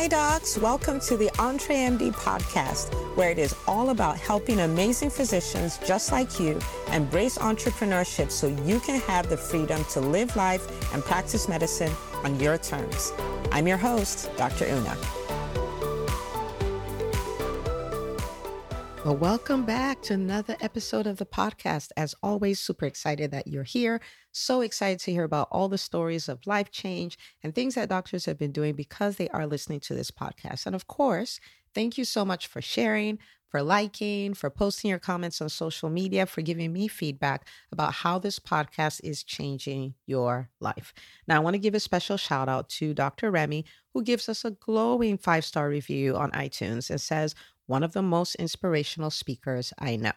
Hi, 0.00 0.08
docs. 0.08 0.56
Welcome 0.56 0.98
to 1.00 1.16
the 1.18 1.26
EntreMD 1.34 2.14
podcast, 2.14 2.94
where 3.16 3.28
it 3.28 3.36
is 3.36 3.54
all 3.68 3.90
about 3.90 4.16
helping 4.16 4.60
amazing 4.60 5.10
physicians 5.10 5.76
just 5.86 6.10
like 6.10 6.40
you 6.40 6.58
embrace 6.90 7.36
entrepreneurship 7.36 8.30
so 8.30 8.46
you 8.64 8.80
can 8.80 8.98
have 9.02 9.28
the 9.28 9.36
freedom 9.36 9.84
to 9.90 10.00
live 10.00 10.34
life 10.36 10.94
and 10.94 11.04
practice 11.04 11.50
medicine 11.50 11.92
on 12.24 12.40
your 12.40 12.56
terms. 12.56 13.12
I'm 13.52 13.68
your 13.68 13.76
host, 13.76 14.34
Dr. 14.38 14.64
Una. 14.64 14.96
Well, 19.10 19.18
welcome 19.18 19.64
back 19.64 20.02
to 20.02 20.14
another 20.14 20.56
episode 20.60 21.08
of 21.08 21.16
the 21.16 21.26
podcast. 21.26 21.88
As 21.96 22.14
always, 22.22 22.60
super 22.60 22.86
excited 22.86 23.32
that 23.32 23.48
you're 23.48 23.64
here. 23.64 24.00
So 24.30 24.60
excited 24.60 25.00
to 25.00 25.10
hear 25.10 25.24
about 25.24 25.48
all 25.50 25.68
the 25.68 25.78
stories 25.78 26.28
of 26.28 26.46
life 26.46 26.70
change 26.70 27.18
and 27.42 27.52
things 27.52 27.74
that 27.74 27.88
doctors 27.88 28.26
have 28.26 28.38
been 28.38 28.52
doing 28.52 28.76
because 28.76 29.16
they 29.16 29.28
are 29.30 29.48
listening 29.48 29.80
to 29.80 29.94
this 29.94 30.12
podcast. 30.12 30.64
And 30.64 30.76
of 30.76 30.86
course, 30.86 31.40
thank 31.74 31.98
you 31.98 32.04
so 32.04 32.24
much 32.24 32.46
for 32.46 32.62
sharing, 32.62 33.18
for 33.48 33.64
liking, 33.64 34.32
for 34.32 34.48
posting 34.48 34.90
your 34.90 35.00
comments 35.00 35.40
on 35.40 35.48
social 35.48 35.90
media, 35.90 36.24
for 36.24 36.40
giving 36.40 36.72
me 36.72 36.86
feedback 36.86 37.48
about 37.72 37.92
how 37.92 38.20
this 38.20 38.38
podcast 38.38 39.00
is 39.02 39.24
changing 39.24 39.94
your 40.06 40.50
life. 40.60 40.94
Now, 41.26 41.34
I 41.34 41.40
want 41.40 41.54
to 41.54 41.58
give 41.58 41.74
a 41.74 41.80
special 41.80 42.16
shout 42.16 42.48
out 42.48 42.68
to 42.68 42.94
Dr. 42.94 43.32
Remy, 43.32 43.64
who 43.92 44.04
gives 44.04 44.28
us 44.28 44.44
a 44.44 44.52
glowing 44.52 45.18
five 45.18 45.44
star 45.44 45.68
review 45.68 46.14
on 46.14 46.30
iTunes 46.30 46.90
and 46.90 47.00
says, 47.00 47.34
one 47.70 47.84
of 47.84 47.92
the 47.92 48.02
most 48.02 48.34
inspirational 48.34 49.10
speakers 49.10 49.72
I 49.78 49.94
know. 49.94 50.12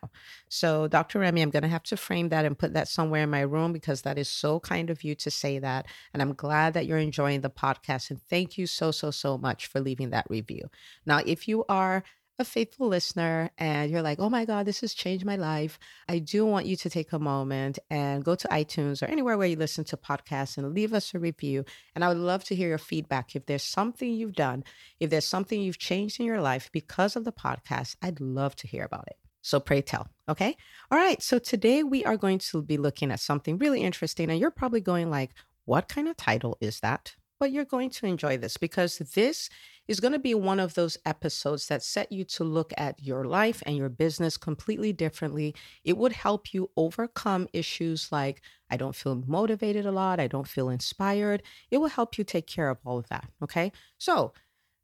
So, 0.49 0.87
Dr. 0.87 1.19
Remy, 1.19 1.43
I'm 1.43 1.51
going 1.51 1.61
to 1.61 1.69
have 1.69 1.83
to 1.83 1.95
frame 1.95 2.29
that 2.29 2.45
and 2.45 2.57
put 2.57 2.73
that 2.73 2.87
somewhere 2.87 3.21
in 3.21 3.29
my 3.29 3.41
room 3.41 3.71
because 3.71 4.01
that 4.01 4.17
is 4.17 4.27
so 4.27 4.59
kind 4.59 4.89
of 4.89 5.03
you 5.03 5.13
to 5.13 5.29
say 5.29 5.59
that. 5.59 5.85
And 6.13 6.21
I'm 6.21 6.33
glad 6.33 6.73
that 6.73 6.87
you're 6.87 6.97
enjoying 6.97 7.41
the 7.41 7.51
podcast. 7.51 8.09
And 8.09 8.19
thank 8.23 8.57
you 8.57 8.65
so, 8.65 8.89
so, 8.89 9.11
so 9.11 9.37
much 9.37 9.67
for 9.67 9.79
leaving 9.79 10.09
that 10.09 10.25
review. 10.31 10.67
Now, 11.05 11.19
if 11.27 11.47
you 11.47 11.63
are 11.69 12.03
a 12.39 12.45
faithful 12.45 12.87
listener 12.87 13.51
and 13.57 13.91
you're 13.91 14.01
like, 14.01 14.19
oh 14.19 14.29
my 14.29 14.45
God, 14.45 14.65
this 14.65 14.81
has 14.81 14.93
changed 14.93 15.25
my 15.25 15.35
life, 15.35 15.77
I 16.09 16.19
do 16.19 16.45
want 16.45 16.65
you 16.65 16.75
to 16.77 16.89
take 16.89 17.13
a 17.13 17.19
moment 17.19 17.79
and 17.89 18.23
go 18.23 18.35
to 18.35 18.47
iTunes 18.47 19.01
or 19.03 19.05
anywhere 19.05 19.37
where 19.37 19.47
you 19.47 19.55
listen 19.55 19.83
to 19.85 19.97
podcasts 19.97 20.57
and 20.57 20.73
leave 20.73 20.93
us 20.93 21.13
a 21.13 21.19
review. 21.19 21.65
And 21.95 22.03
I 22.03 22.07
would 22.07 22.17
love 22.17 22.43
to 22.45 22.55
hear 22.55 22.69
your 22.69 22.77
feedback. 22.77 23.35
If 23.35 23.45
there's 23.45 23.63
something 23.63 24.11
you've 24.11 24.33
done, 24.33 24.63
if 24.99 25.09
there's 25.09 25.25
something 25.25 25.61
you've 25.61 25.77
changed 25.77 26.19
in 26.19 26.25
your 26.25 26.41
life 26.41 26.69
because 26.71 27.15
of 27.15 27.23
the 27.23 27.31
podcast, 27.31 27.95
I'd 28.01 28.19
love 28.19 28.55
to 28.57 28.67
hear 28.67 28.83
about 28.83 29.07
it. 29.07 29.17
So 29.41 29.59
pray 29.59 29.81
tell. 29.81 30.07
Okay. 30.27 30.55
All 30.89 30.97
right. 30.97 31.21
So 31.21 31.37
today 31.37 31.83
we 31.83 32.05
are 32.05 32.17
going 32.17 32.39
to 32.39 32.61
be 32.61 32.77
looking 32.77 33.11
at 33.11 33.19
something 33.19 33.57
really 33.57 33.81
interesting. 33.81 34.29
And 34.29 34.39
you're 34.39 34.51
probably 34.51 34.81
going 34.81 35.09
like, 35.09 35.31
what 35.65 35.89
kind 35.89 36.07
of 36.07 36.17
title 36.17 36.57
is 36.61 36.79
that? 36.79 37.15
But 37.43 37.51
you're 37.51 37.65
going 37.65 37.89
to 37.89 38.05
enjoy 38.05 38.37
this 38.37 38.55
because 38.55 38.99
this 38.99 39.49
is 39.89 39.99
going 39.99 40.13
to 40.13 40.17
be 40.17 40.33
one 40.33 40.61
of 40.61 40.75
those 40.75 40.97
episodes 41.05 41.67
that 41.67 41.83
set 41.83 42.09
you 42.09 42.23
to 42.23 42.45
look 42.45 42.71
at 42.77 43.03
your 43.03 43.25
life 43.25 43.61
and 43.65 43.75
your 43.75 43.89
business 43.89 44.37
completely 44.37 44.93
differently. 44.93 45.53
It 45.83 45.97
would 45.97 46.13
help 46.13 46.53
you 46.53 46.71
overcome 46.77 47.49
issues 47.51 48.13
like, 48.13 48.41
I 48.69 48.77
don't 48.77 48.95
feel 48.95 49.15
motivated 49.27 49.85
a 49.85 49.91
lot, 49.91 50.21
I 50.21 50.27
don't 50.27 50.47
feel 50.47 50.69
inspired. 50.69 51.43
It 51.69 51.79
will 51.79 51.89
help 51.89 52.17
you 52.17 52.23
take 52.23 52.47
care 52.47 52.69
of 52.69 52.77
all 52.85 52.97
of 52.97 53.09
that. 53.09 53.27
Okay. 53.41 53.73
So, 53.97 54.31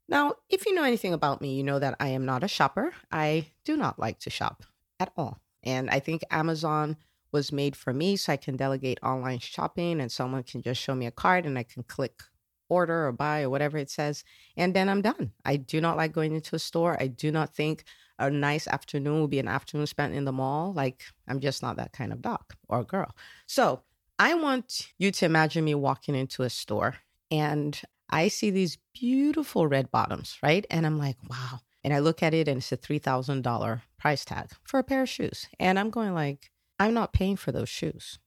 now, 0.10 0.34
if 0.50 0.66
you 0.66 0.74
know 0.76 0.84
anything 0.84 1.14
about 1.14 1.40
me, 1.40 1.56
you 1.56 1.64
know 1.64 1.80
that 1.80 1.96
I 2.02 2.10
am 2.10 2.26
not 2.26 2.44
a 2.44 2.50
shopper. 2.50 2.92
I 3.10 3.52
do 3.64 3.78
not 3.78 4.00
like 4.00 4.20
to 4.20 4.30
shop 4.30 4.66
at 5.00 5.14
all. 5.16 5.40
And 5.64 5.90
I 5.90 6.02
think 6.02 6.24
Amazon 6.30 6.98
was 7.32 7.54
made 7.54 7.78
for 7.78 7.94
me 7.94 8.18
so 8.18 8.34
I 8.34 8.38
can 8.38 8.58
delegate 8.58 9.00
online 9.02 9.40
shopping 9.40 10.02
and 10.02 10.12
someone 10.12 10.44
can 10.44 10.62
just 10.62 10.82
show 10.82 10.94
me 10.94 11.06
a 11.06 11.12
card 11.12 11.46
and 11.46 11.58
I 11.58 11.64
can 11.64 11.84
click 11.84 12.22
order 12.70 13.08
or 13.08 13.12
buy 13.12 13.42
or 13.42 13.50
whatever 13.50 13.78
it 13.78 13.90
says, 13.90 14.24
and 14.56 14.74
then 14.74 14.88
I'm 14.88 15.02
done. 15.02 15.32
I 15.44 15.58
do 15.58 15.82
not 15.82 15.98
like 15.98 16.14
going 16.14 16.34
into 16.34 16.56
a 16.56 16.60
store. 16.60 16.96
I 17.00 17.08
do 17.08 17.32
not 17.32 17.54
think 17.54 17.84
a 18.18 18.30
nice 18.30 18.68
afternoon 18.68 19.20
will 19.20 19.28
be 19.28 19.40
an 19.40 19.48
afternoon 19.48 19.88
spent 19.88 20.14
in 20.14 20.26
the 20.26 20.32
mall. 20.32 20.74
Like, 20.74 21.04
I'm 21.28 21.40
just 21.40 21.62
not 21.62 21.78
that 21.78 21.94
kind 21.94 22.14
of 22.14 22.22
doc 22.22 22.56
or 22.68 22.84
girl. 22.84 23.16
So, 23.46 23.82
I 24.22 24.34
want 24.34 24.90
you 24.98 25.12
to 25.12 25.26
imagine 25.26 25.64
me 25.64 25.76
walking 25.76 26.14
into 26.14 26.44
a 26.44 26.50
store 26.50 26.98
and 27.32 27.82
I 28.10 28.28
see 28.28 28.50
these 28.50 28.78
beautiful 28.94 29.66
red 29.66 29.92
bottoms, 29.92 30.38
right? 30.44 30.66
And 30.70 30.86
I'm 30.86 30.98
like, 30.98 31.16
wow. 31.30 31.62
And 31.86 31.94
I 31.94 32.00
look 32.00 32.22
at 32.22 32.34
it 32.34 32.50
and 32.50 32.58
it's 32.58 32.74
a 32.74 32.78
$3,000 32.78 33.82
price 33.98 34.26
tag 34.26 34.50
for 34.64 34.78
a 34.78 34.84
pair 34.84 35.04
of 35.04 35.10
shoes. 35.10 35.48
And 35.58 35.80
I'm 35.80 35.90
going 35.90 36.14
like, 36.14 36.52
I'm 36.78 36.94
not 36.94 37.14
paying 37.14 37.38
for 37.38 37.54
those 37.54 37.70
shoes, 37.70 38.20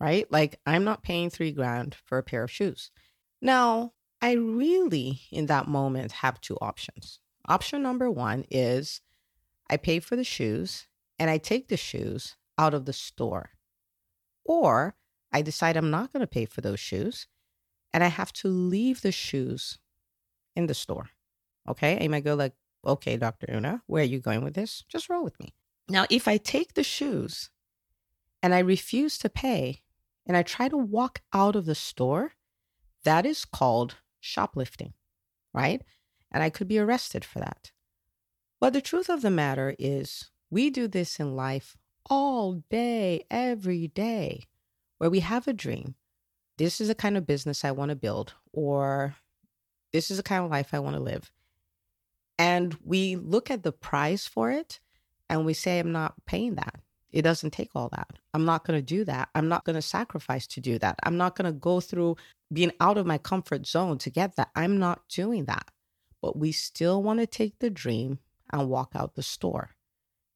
right? 0.00 0.30
Like 0.32 0.58
I'm 0.64 0.84
not 0.84 1.02
paying 1.02 1.28
3 1.28 1.52
grand 1.52 1.96
for 2.06 2.16
a 2.16 2.22
pair 2.22 2.42
of 2.42 2.50
shoes. 2.50 2.90
Now, 3.40 3.92
I 4.20 4.32
really, 4.32 5.20
in 5.30 5.46
that 5.46 5.68
moment, 5.68 6.12
have 6.12 6.40
two 6.40 6.56
options. 6.60 7.20
Option 7.46 7.82
number 7.82 8.10
one 8.10 8.44
is 8.50 9.00
I 9.70 9.76
pay 9.76 10.00
for 10.00 10.16
the 10.16 10.24
shoes 10.24 10.86
and 11.18 11.30
I 11.30 11.38
take 11.38 11.68
the 11.68 11.76
shoes 11.76 12.36
out 12.58 12.74
of 12.74 12.84
the 12.86 12.92
store. 12.92 13.50
Or 14.44 14.96
I 15.32 15.42
decide 15.42 15.76
I'm 15.76 15.90
not 15.90 16.12
going 16.12 16.20
to 16.20 16.26
pay 16.26 16.46
for 16.46 16.60
those 16.60 16.80
shoes 16.80 17.26
and 17.92 18.02
I 18.02 18.08
have 18.08 18.32
to 18.34 18.48
leave 18.48 19.02
the 19.02 19.12
shoes 19.12 19.78
in 20.54 20.66
the 20.66 20.74
store. 20.74 21.10
Okay. 21.68 21.94
And 21.94 22.04
I 22.04 22.08
might 22.08 22.24
go 22.24 22.34
like, 22.34 22.54
okay, 22.84 23.16
Dr. 23.16 23.46
Una, 23.52 23.82
where 23.86 24.02
are 24.02 24.06
you 24.06 24.20
going 24.20 24.44
with 24.44 24.54
this? 24.54 24.84
Just 24.88 25.08
roll 25.08 25.24
with 25.24 25.38
me. 25.40 25.52
Now, 25.88 26.06
if 26.10 26.26
I 26.26 26.36
take 26.36 26.74
the 26.74 26.84
shoes 26.84 27.50
and 28.42 28.54
I 28.54 28.60
refuse 28.60 29.18
to 29.18 29.28
pay 29.28 29.82
and 30.26 30.36
I 30.36 30.42
try 30.42 30.68
to 30.68 30.76
walk 30.76 31.22
out 31.32 31.56
of 31.56 31.66
the 31.66 31.74
store, 31.74 32.32
that 33.06 33.24
is 33.24 33.44
called 33.44 33.96
shoplifting, 34.20 34.92
right? 35.54 35.80
And 36.32 36.42
I 36.42 36.50
could 36.50 36.66
be 36.68 36.78
arrested 36.78 37.24
for 37.24 37.38
that. 37.38 37.70
But 38.60 38.72
the 38.72 38.80
truth 38.80 39.08
of 39.08 39.22
the 39.22 39.30
matter 39.30 39.76
is, 39.78 40.30
we 40.50 40.70
do 40.70 40.88
this 40.88 41.20
in 41.20 41.36
life 41.36 41.76
all 42.10 42.64
day, 42.68 43.24
every 43.30 43.88
day, 43.88 44.44
where 44.98 45.08
we 45.08 45.20
have 45.20 45.46
a 45.46 45.52
dream. 45.52 45.94
This 46.58 46.80
is 46.80 46.88
the 46.88 46.94
kind 46.94 47.16
of 47.16 47.26
business 47.26 47.64
I 47.64 47.70
want 47.70 47.90
to 47.90 47.96
build, 47.96 48.34
or 48.52 49.14
this 49.92 50.10
is 50.10 50.16
the 50.16 50.22
kind 50.22 50.44
of 50.44 50.50
life 50.50 50.72
I 50.72 50.80
want 50.80 50.96
to 50.96 51.02
live. 51.02 51.30
And 52.38 52.76
we 52.84 53.14
look 53.14 53.50
at 53.50 53.62
the 53.62 53.72
price 53.72 54.26
for 54.26 54.50
it 54.50 54.80
and 55.30 55.46
we 55.46 55.54
say, 55.54 55.78
I'm 55.78 55.92
not 55.92 56.14
paying 56.26 56.56
that. 56.56 56.80
It 57.16 57.22
doesn't 57.22 57.52
take 57.52 57.70
all 57.74 57.88
that. 57.96 58.10
I'm 58.34 58.44
not 58.44 58.66
going 58.66 58.78
to 58.78 58.84
do 58.84 59.02
that. 59.06 59.30
I'm 59.34 59.48
not 59.48 59.64
going 59.64 59.76
to 59.76 59.80
sacrifice 59.80 60.46
to 60.48 60.60
do 60.60 60.78
that. 60.80 60.98
I'm 61.02 61.16
not 61.16 61.34
going 61.34 61.50
to 61.50 61.58
go 61.58 61.80
through 61.80 62.16
being 62.52 62.72
out 62.78 62.98
of 62.98 63.06
my 63.06 63.16
comfort 63.16 63.66
zone 63.66 63.96
to 64.00 64.10
get 64.10 64.36
that. 64.36 64.50
I'm 64.54 64.78
not 64.78 65.08
doing 65.08 65.46
that. 65.46 65.70
But 66.20 66.38
we 66.38 66.52
still 66.52 67.02
want 67.02 67.20
to 67.20 67.26
take 67.26 67.58
the 67.58 67.70
dream 67.70 68.18
and 68.52 68.68
walk 68.68 68.90
out 68.94 69.14
the 69.14 69.22
store. 69.22 69.70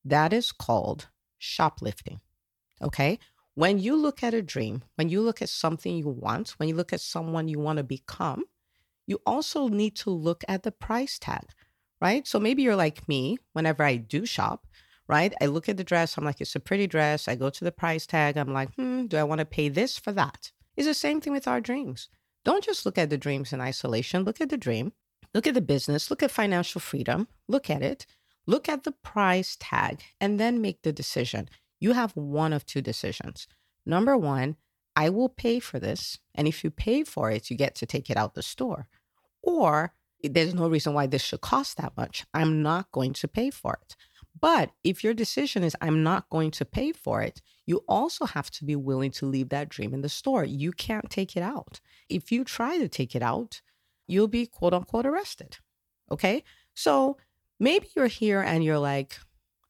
That 0.06 0.32
is 0.32 0.52
called 0.52 1.08
shoplifting. 1.36 2.20
Okay. 2.80 3.18
When 3.56 3.78
you 3.78 3.94
look 3.94 4.22
at 4.22 4.32
a 4.32 4.40
dream, 4.40 4.82
when 4.94 5.10
you 5.10 5.20
look 5.20 5.42
at 5.42 5.50
something 5.50 5.94
you 5.94 6.08
want, 6.08 6.54
when 6.56 6.70
you 6.70 6.74
look 6.74 6.94
at 6.94 7.02
someone 7.02 7.46
you 7.46 7.58
want 7.58 7.76
to 7.76 7.84
become, 7.84 8.44
you 9.06 9.20
also 9.26 9.68
need 9.68 9.96
to 9.96 10.08
look 10.08 10.44
at 10.48 10.62
the 10.62 10.72
price 10.72 11.18
tag, 11.18 11.44
right? 12.00 12.26
So 12.26 12.40
maybe 12.40 12.62
you're 12.62 12.74
like 12.74 13.06
me, 13.06 13.36
whenever 13.52 13.82
I 13.82 13.96
do 13.96 14.24
shop, 14.24 14.66
right? 15.10 15.34
I 15.40 15.46
look 15.46 15.68
at 15.68 15.76
the 15.76 15.82
dress, 15.82 16.16
I'm 16.16 16.24
like, 16.24 16.40
it's 16.40 16.54
a 16.54 16.60
pretty 16.60 16.86
dress. 16.86 17.26
I 17.26 17.34
go 17.34 17.50
to 17.50 17.64
the 17.64 17.72
price 17.72 18.06
tag, 18.06 18.36
I'm 18.36 18.52
like, 18.52 18.72
hmm, 18.76 19.06
do 19.06 19.16
I 19.16 19.24
want 19.24 19.40
to 19.40 19.44
pay 19.44 19.68
this 19.68 19.98
for 19.98 20.12
that? 20.12 20.52
It's 20.76 20.86
the 20.86 20.94
same 20.94 21.20
thing 21.20 21.32
with 21.32 21.48
our 21.48 21.60
dreams. 21.60 22.08
Don't 22.44 22.62
just 22.62 22.86
look 22.86 22.96
at 22.96 23.10
the 23.10 23.18
dreams 23.18 23.52
in 23.52 23.60
isolation. 23.60 24.22
Look 24.22 24.40
at 24.40 24.50
the 24.50 24.56
dream, 24.56 24.92
look 25.34 25.48
at 25.48 25.54
the 25.54 25.60
business, 25.60 26.10
look 26.10 26.22
at 26.22 26.30
financial 26.30 26.80
freedom, 26.80 27.26
look 27.48 27.68
at 27.68 27.82
it, 27.82 28.06
look 28.46 28.68
at 28.68 28.84
the 28.84 28.92
price 28.92 29.56
tag, 29.58 30.00
and 30.20 30.38
then 30.38 30.62
make 30.62 30.82
the 30.82 30.92
decision. 30.92 31.50
You 31.80 31.92
have 31.94 32.12
one 32.16 32.52
of 32.52 32.64
two 32.64 32.80
decisions. 32.80 33.48
Number 33.84 34.16
one, 34.16 34.56
I 34.94 35.08
will 35.08 35.28
pay 35.28 35.58
for 35.58 35.80
this. 35.80 36.18
And 36.36 36.46
if 36.46 36.62
you 36.62 36.70
pay 36.70 37.02
for 37.02 37.32
it, 37.32 37.50
you 37.50 37.56
get 37.56 37.74
to 37.76 37.86
take 37.86 38.10
it 38.10 38.16
out 38.16 38.34
the 38.34 38.42
store. 38.42 38.86
Or 39.42 39.92
there's 40.22 40.54
no 40.54 40.68
reason 40.68 40.94
why 40.94 41.06
this 41.06 41.22
should 41.22 41.40
cost 41.40 41.78
that 41.78 41.96
much. 41.96 42.26
I'm 42.32 42.62
not 42.62 42.92
going 42.92 43.14
to 43.14 43.28
pay 43.28 43.50
for 43.50 43.78
it. 43.82 43.96
But 44.38 44.70
if 44.84 45.02
your 45.02 45.14
decision 45.14 45.62
is, 45.62 45.76
I'm 45.80 46.02
not 46.02 46.30
going 46.30 46.50
to 46.52 46.64
pay 46.64 46.92
for 46.92 47.22
it, 47.22 47.42
you 47.66 47.84
also 47.88 48.26
have 48.26 48.50
to 48.52 48.64
be 48.64 48.76
willing 48.76 49.10
to 49.12 49.26
leave 49.26 49.48
that 49.50 49.68
dream 49.68 49.92
in 49.92 50.02
the 50.02 50.08
store. 50.08 50.44
You 50.44 50.72
can't 50.72 51.10
take 51.10 51.36
it 51.36 51.42
out. 51.42 51.80
If 52.08 52.32
you 52.32 52.44
try 52.44 52.78
to 52.78 52.88
take 52.88 53.14
it 53.14 53.22
out, 53.22 53.60
you'll 54.06 54.28
be 54.28 54.46
quote 54.46 54.74
unquote 54.74 55.06
arrested. 55.06 55.58
Okay. 56.10 56.42
So 56.74 57.18
maybe 57.58 57.88
you're 57.94 58.06
here 58.06 58.40
and 58.40 58.64
you're 58.64 58.78
like, 58.78 59.18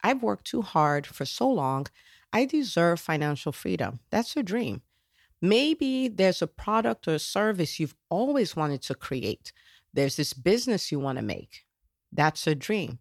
I've 0.03 0.23
worked 0.23 0.47
too 0.47 0.63
hard 0.63 1.07
for 1.07 1.25
so 1.25 1.49
long. 1.49 1.87
I 2.33 2.45
deserve 2.45 3.01
financial 3.01 3.53
freedom. 3.53 4.01
That's 4.11 4.37
a 4.37 4.43
dream. 4.43 4.83
Maybe 5.43 6.09
there's 6.09 6.43
a 6.43 6.47
product 6.47 7.09
or 7.09 7.15
a 7.15 7.19
service 7.19 7.81
you've 7.81 7.95
always 8.09 8.55
wanted 8.55 8.83
to 8.83 8.95
create. 8.95 9.53
There's 9.93 10.17
this 10.17 10.33
business 10.33 10.93
you 10.93 11.01
want 11.01 11.19
to 11.19 11.25
make. 11.25 11.65
That's 12.13 12.47
a 12.47 12.55
dream. 12.55 12.99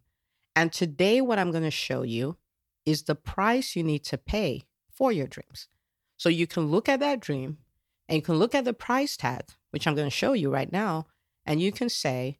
And 0.56 0.72
today, 0.72 1.20
what 1.20 1.38
I'm 1.38 1.50
going 1.50 1.64
to 1.64 1.70
show 1.70 2.02
you 2.02 2.36
is 2.84 3.04
the 3.04 3.14
price 3.14 3.76
you 3.76 3.82
need 3.82 4.04
to 4.04 4.18
pay 4.18 4.64
for 4.90 5.12
your 5.12 5.26
dreams. 5.26 5.68
So 6.16 6.28
you 6.28 6.46
can 6.46 6.66
look 6.66 6.88
at 6.88 7.00
that 7.00 7.20
dream 7.20 7.58
and 8.08 8.16
you 8.16 8.22
can 8.22 8.36
look 8.36 8.54
at 8.54 8.64
the 8.64 8.74
price 8.74 9.16
tag, 9.16 9.44
which 9.70 9.86
I'm 9.86 9.94
going 9.94 10.08
to 10.08 10.14
show 10.14 10.32
you 10.32 10.52
right 10.52 10.70
now, 10.70 11.06
and 11.46 11.60
you 11.60 11.72
can 11.72 11.88
say, 11.88 12.38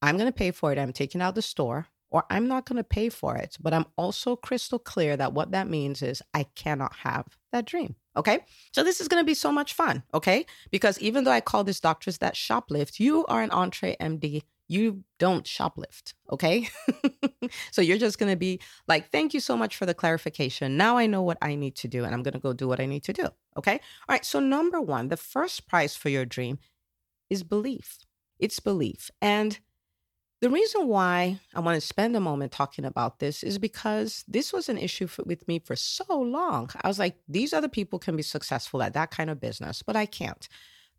I'm 0.00 0.16
going 0.16 0.30
to 0.30 0.36
pay 0.36 0.50
for 0.50 0.72
it. 0.72 0.78
I'm 0.78 0.92
taking 0.92 1.20
out 1.20 1.34
the 1.34 1.42
store 1.42 1.88
or 2.10 2.24
I'm 2.28 2.46
not 2.46 2.66
going 2.66 2.76
to 2.76 2.84
pay 2.84 3.08
for 3.08 3.36
it. 3.36 3.56
But 3.60 3.72
I'm 3.72 3.86
also 3.96 4.36
crystal 4.36 4.78
clear 4.78 5.16
that 5.16 5.32
what 5.32 5.50
that 5.52 5.68
means 5.68 6.02
is 6.02 6.22
I 6.34 6.44
cannot 6.54 6.94
have 6.96 7.26
that 7.52 7.64
dream. 7.64 7.96
Okay. 8.16 8.40
So 8.72 8.84
this 8.84 9.00
is 9.00 9.08
going 9.08 9.22
to 9.22 9.26
be 9.26 9.34
so 9.34 9.50
much 9.50 9.72
fun. 9.72 10.02
Okay. 10.12 10.44
Because 10.70 10.98
even 11.00 11.24
though 11.24 11.30
I 11.30 11.40
call 11.40 11.64
this 11.64 11.80
doctors 11.80 12.18
that 12.18 12.34
shoplift, 12.34 13.00
you 13.00 13.24
are 13.26 13.42
an 13.42 13.50
EntreMD. 13.50 14.42
You 14.72 15.04
don't 15.18 15.44
shoplift. 15.44 16.14
Okay. 16.30 16.68
so 17.70 17.82
you're 17.82 17.98
just 17.98 18.18
to 18.30 18.36
be 18.36 18.58
like, 18.88 19.10
thank 19.10 19.34
you 19.34 19.40
so 19.40 19.54
much 19.54 19.76
for 19.76 19.84
the 19.84 19.92
clarification. 19.92 20.78
Now 20.78 20.96
I 20.96 21.06
know 21.06 21.22
what 21.22 21.36
I 21.42 21.56
need 21.56 21.76
to 21.76 21.88
do 21.88 22.04
and 22.04 22.14
I'm 22.14 22.22
to 22.32 22.38
go 22.38 22.54
do 22.54 22.66
what 22.66 22.80
I 22.80 22.86
need 22.86 23.04
to 23.04 23.12
do. 23.12 23.28
Okay. 23.58 23.74
All 23.74 24.14
right. 24.14 24.24
So, 24.24 24.40
number 24.40 24.80
one, 24.80 25.08
the 25.08 25.18
first 25.18 25.68
price 25.68 25.94
for 25.94 26.08
your 26.08 26.24
dream 26.24 26.58
is 27.28 27.42
belief. 27.42 27.98
It's 28.38 28.60
belief. 28.60 29.10
And 29.20 29.58
the 30.40 30.48
reason 30.48 30.88
why 30.88 31.38
I 31.54 31.60
want 31.60 31.80
to 31.80 31.86
spend 31.86 32.16
a 32.16 32.20
moment 32.20 32.50
talking 32.50 32.86
about 32.86 33.18
this 33.18 33.42
is 33.42 33.58
because 33.58 34.24
this 34.26 34.54
was 34.54 34.70
an 34.70 34.78
issue 34.78 35.06
for, 35.06 35.22
with 35.24 35.46
me 35.46 35.58
for 35.58 35.76
so 35.76 36.18
long. 36.18 36.70
I 36.82 36.88
was 36.88 36.98
like, 36.98 37.16
these 37.28 37.52
other 37.52 37.68
people 37.68 37.98
can 37.98 38.16
be 38.16 38.22
successful 38.22 38.82
at 38.82 38.94
that 38.94 39.10
kind 39.10 39.28
of 39.28 39.38
business, 39.38 39.82
but 39.82 39.96
I 39.96 40.06
can't. 40.06 40.48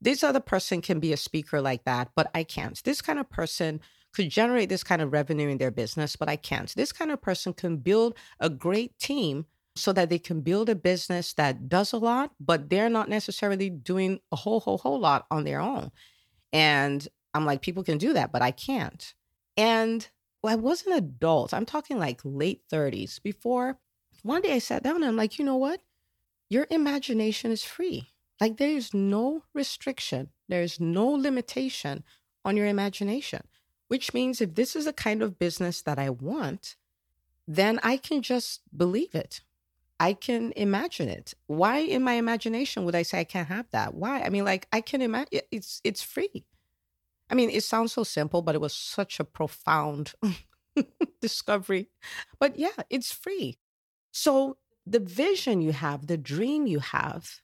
This 0.03 0.23
other 0.23 0.41
person 0.41 0.81
can 0.81 0.99
be 0.99 1.13
a 1.13 1.17
speaker 1.17 1.61
like 1.61 1.85
that, 1.85 2.09
but 2.13 2.29
I 2.35 2.43
can't. 2.43 2.81
This 2.83 3.01
kind 3.01 3.19
of 3.19 3.29
person 3.29 3.79
could 4.13 4.29
generate 4.29 4.67
this 4.67 4.83
kind 4.83 5.01
of 5.01 5.13
revenue 5.13 5.47
in 5.47 5.57
their 5.57 5.71
business, 5.71 6.17
but 6.17 6.27
I 6.27 6.35
can't. 6.35 6.73
This 6.75 6.91
kind 6.91 7.09
of 7.09 7.21
person 7.21 7.53
can 7.53 7.77
build 7.77 8.17
a 8.39 8.49
great 8.49 8.99
team 8.99 9.45
so 9.75 9.93
that 9.93 10.09
they 10.09 10.19
can 10.19 10.41
build 10.41 10.67
a 10.69 10.75
business 10.75 11.33
that 11.33 11.69
does 11.69 11.93
a 11.93 11.97
lot, 11.97 12.31
but 12.39 12.69
they're 12.69 12.89
not 12.89 13.07
necessarily 13.07 13.69
doing 13.69 14.19
a 14.31 14.35
whole, 14.35 14.59
whole, 14.59 14.77
whole 14.77 14.99
lot 14.99 15.25
on 15.31 15.45
their 15.45 15.61
own. 15.61 15.89
And 16.51 17.07
I'm 17.33 17.45
like, 17.45 17.61
people 17.61 17.83
can 17.83 17.97
do 17.97 18.11
that, 18.13 18.31
but 18.31 18.41
I 18.41 18.51
can't. 18.51 19.13
And 19.55 20.07
I 20.45 20.55
was 20.55 20.85
an 20.85 20.91
adult. 20.93 21.53
I'm 21.53 21.65
talking 21.65 21.97
like 21.97 22.19
late 22.25 22.61
30s. 22.71 23.23
Before 23.23 23.79
one 24.21 24.41
day 24.41 24.53
I 24.53 24.59
sat 24.59 24.83
down 24.83 24.97
and 24.97 25.05
I'm 25.05 25.15
like, 25.15 25.39
you 25.39 25.45
know 25.45 25.55
what? 25.55 25.81
Your 26.49 26.67
imagination 26.69 27.51
is 27.51 27.63
free. 27.63 28.12
Like 28.43 28.57
there's 28.57 28.93
no 28.93 29.45
restriction, 29.53 30.31
there's 30.49 30.77
no 30.77 31.07
limitation 31.07 32.03
on 32.43 32.57
your 32.57 32.65
imagination, 32.65 33.47
which 33.87 34.13
means 34.13 34.41
if 34.41 34.55
this 34.55 34.75
is 34.75 34.83
the 34.83 34.91
kind 34.91 35.23
of 35.23 35.39
business 35.39 35.81
that 35.83 35.97
I 35.97 36.09
want, 36.09 36.75
then 37.47 37.79
I 37.83 37.95
can 37.95 38.21
just 38.21 38.59
believe 38.75 39.15
it. 39.15 39.39
I 39.97 40.11
can 40.11 40.51
imagine 40.57 41.07
it. 41.07 41.33
Why 41.47 41.77
in 41.77 42.03
my 42.03 42.15
imagination 42.15 42.83
would 42.83 42.95
I 42.95 43.03
say 43.03 43.21
I 43.21 43.23
can't 43.23 43.47
have 43.47 43.69
that? 43.71 43.93
Why? 43.93 44.23
I 44.23 44.27
mean, 44.27 44.43
like 44.43 44.67
I 44.73 44.81
can 44.81 45.01
imagine 45.01 45.39
it's 45.49 45.79
it's 45.85 46.01
free. 46.03 46.43
I 47.29 47.35
mean, 47.35 47.49
it 47.49 47.63
sounds 47.63 47.93
so 47.93 48.03
simple, 48.03 48.41
but 48.41 48.55
it 48.55 48.61
was 48.61 48.73
such 48.73 49.21
a 49.21 49.23
profound 49.23 50.15
discovery. 51.21 51.87
But 52.39 52.59
yeah, 52.59 52.75
it's 52.89 53.13
free. 53.13 53.57
So 54.11 54.57
the 54.85 54.99
vision 54.99 55.61
you 55.61 55.71
have, 55.71 56.07
the 56.07 56.17
dream 56.17 56.67
you 56.67 56.79
have, 56.79 57.39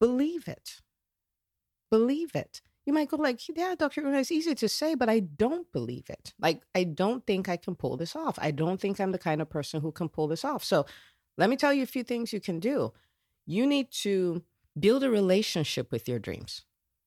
believe 0.00 0.48
it. 0.48 0.80
Believe 1.90 2.34
it. 2.34 2.62
You 2.84 2.92
might 2.92 3.08
go 3.08 3.16
like, 3.16 3.40
yeah, 3.48 3.74
Dr. 3.76 4.02
Una, 4.02 4.18
it's 4.18 4.30
easy 4.30 4.54
to 4.54 4.68
say, 4.68 4.94
but 4.94 5.08
I 5.08 5.20
don't 5.20 5.70
believe 5.72 6.08
it. 6.08 6.34
Like, 6.38 6.62
I 6.74 6.84
don't 6.84 7.26
think 7.26 7.48
I 7.48 7.56
can 7.56 7.74
pull 7.74 7.96
this 7.96 8.14
off. 8.14 8.38
I 8.40 8.52
don't 8.52 8.80
think 8.80 9.00
I'm 9.00 9.12
the 9.12 9.18
kind 9.18 9.42
of 9.42 9.50
person 9.50 9.80
who 9.80 9.90
can 9.90 10.08
pull 10.08 10.28
this 10.28 10.44
off. 10.44 10.62
So 10.62 10.86
let 11.36 11.50
me 11.50 11.56
tell 11.56 11.74
you 11.74 11.82
a 11.82 11.86
few 11.86 12.04
things 12.04 12.32
you 12.32 12.40
can 12.40 12.60
do. 12.60 12.92
You 13.44 13.66
need 13.66 13.90
to 14.02 14.42
build 14.78 15.02
a 15.02 15.10
relationship 15.10 15.90
with 15.90 16.08
your 16.08 16.20
dreams, 16.20 16.64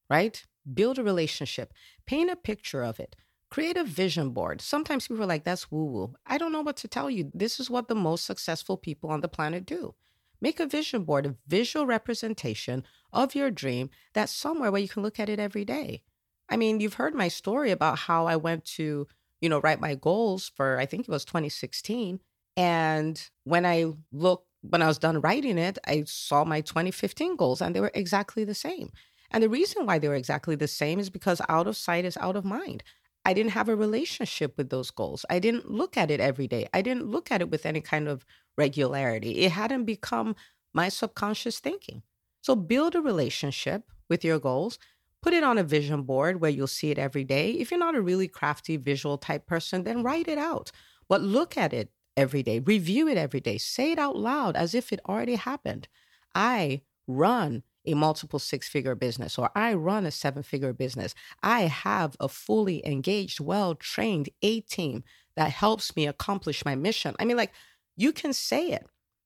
right? 0.09 0.43
build 0.73 0.99
a 0.99 1.03
relationship, 1.03 1.73
paint 2.05 2.29
a 2.29 2.35
picture 2.35 2.83
of 2.83 2.99
it, 2.99 3.15
create 3.49 3.77
a 3.77 3.83
vision 3.83 4.31
board. 4.31 4.61
Sometimes 4.61 5.07
people 5.07 5.23
are 5.23 5.27
like, 5.27 5.43
that's 5.43 5.71
woo 5.71 5.85
woo. 5.85 6.13
I 6.25 6.37
don't 6.37 6.51
know 6.51 6.61
what 6.61 6.77
to 6.77 6.87
tell 6.87 7.09
you. 7.09 7.31
This 7.33 7.59
is 7.59 7.69
what 7.69 7.87
the 7.87 7.95
most 7.95 8.25
successful 8.25 8.77
people 8.77 9.09
on 9.09 9.21
the 9.21 9.27
planet 9.27 9.65
do. 9.65 9.95
Make 10.41 10.59
a 10.59 10.65
vision 10.65 11.03
board, 11.03 11.25
a 11.25 11.35
visual 11.47 11.85
representation 11.85 12.83
of 13.11 13.35
your 13.35 13.51
dream 13.51 13.89
that's 14.13 14.31
somewhere 14.31 14.71
where 14.71 14.81
you 14.81 14.87
can 14.87 15.03
look 15.03 15.19
at 15.19 15.29
it 15.29 15.39
every 15.39 15.65
day. 15.65 16.01
I 16.49 16.57
mean, 16.57 16.79
you've 16.79 16.95
heard 16.95 17.13
my 17.13 17.27
story 17.27 17.71
about 17.71 17.99
how 17.99 18.25
I 18.25 18.35
went 18.35 18.65
to, 18.65 19.07
you 19.41 19.49
know, 19.49 19.59
write 19.59 19.81
my 19.81 19.95
goals 19.95 20.51
for, 20.55 20.79
I 20.79 20.85
think 20.85 21.07
it 21.07 21.11
was 21.11 21.25
2016. 21.25 22.19
And 22.57 23.29
when 23.43 23.65
I 23.65 23.93
looked, 24.11 24.47
when 24.61 24.81
I 24.81 24.87
was 24.87 24.97
done 24.97 25.21
writing 25.21 25.57
it, 25.57 25.77
I 25.85 26.03
saw 26.05 26.43
my 26.43 26.61
2015 26.61 27.35
goals 27.35 27.61
and 27.61 27.75
they 27.75 27.79
were 27.79 27.91
exactly 27.93 28.43
the 28.43 28.55
same. 28.55 28.91
And 29.31 29.43
the 29.43 29.49
reason 29.49 29.85
why 29.85 29.99
they 29.99 30.07
were 30.07 30.15
exactly 30.15 30.55
the 30.55 30.67
same 30.67 30.99
is 30.99 31.09
because 31.09 31.41
out 31.47 31.67
of 31.67 31.77
sight 31.77 32.05
is 32.05 32.17
out 32.17 32.35
of 32.35 32.43
mind. 32.43 32.83
I 33.25 33.33
didn't 33.33 33.51
have 33.51 33.69
a 33.69 33.75
relationship 33.75 34.57
with 34.57 34.69
those 34.69 34.91
goals. 34.91 35.25
I 35.29 35.39
didn't 35.39 35.69
look 35.69 35.97
at 35.97 36.09
it 36.09 36.19
every 36.19 36.47
day. 36.47 36.67
I 36.73 36.81
didn't 36.81 37.05
look 37.07 37.31
at 37.31 37.41
it 37.41 37.49
with 37.49 37.65
any 37.65 37.81
kind 37.81 38.07
of 38.07 38.25
regularity. 38.57 39.39
It 39.39 39.51
hadn't 39.51 39.85
become 39.85 40.35
my 40.73 40.89
subconscious 40.89 41.59
thinking. 41.59 42.03
So 42.41 42.55
build 42.55 42.95
a 42.95 43.01
relationship 43.01 43.83
with 44.09 44.23
your 44.23 44.39
goals. 44.39 44.79
Put 45.21 45.33
it 45.33 45.43
on 45.43 45.57
a 45.57 45.63
vision 45.63 46.03
board 46.03 46.39
where 46.39 46.49
you'll 46.49 46.67
see 46.67 46.91
it 46.91 46.97
every 46.97 47.25
day. 47.25 47.51
If 47.51 47.71
you're 47.71 47.79
not 47.79 47.95
a 47.95 48.01
really 48.01 48.27
crafty 48.27 48.77
visual 48.77 49.17
type 49.17 49.45
person, 49.45 49.83
then 49.83 50.03
write 50.03 50.27
it 50.27 50.37
out. 50.37 50.71
But 51.09 51.21
look 51.21 51.57
at 51.57 51.73
it 51.73 51.91
every 52.15 52.43
day, 52.43 52.59
review 52.59 53.07
it 53.07 53.17
every 53.17 53.39
day, 53.39 53.57
say 53.57 53.91
it 53.91 53.99
out 53.99 54.15
loud 54.15 54.55
as 54.55 54.75
if 54.75 54.91
it 54.91 54.99
already 55.07 55.35
happened. 55.35 55.87
I 56.35 56.81
run 57.07 57.63
a 57.85 57.93
multiple 57.93 58.39
six 58.39 58.67
figure 58.67 58.95
business 58.95 59.37
or 59.37 59.49
I 59.55 59.73
run 59.73 60.05
a 60.05 60.11
seven 60.11 60.43
figure 60.43 60.73
business. 60.73 61.15
I 61.41 61.61
have 61.61 62.15
a 62.19 62.27
fully 62.27 62.85
engaged, 62.85 63.39
well 63.39 63.75
trained 63.75 64.29
A 64.41 64.61
team 64.61 65.03
that 65.35 65.51
helps 65.51 65.95
me 65.95 66.05
accomplish 66.07 66.65
my 66.65 66.75
mission. 66.75 67.15
I 67.19 67.25
mean, 67.25 67.37
like, 67.37 67.53
you 67.95 68.11
can 68.11 68.33
say 68.33 68.71
it, 68.71 68.85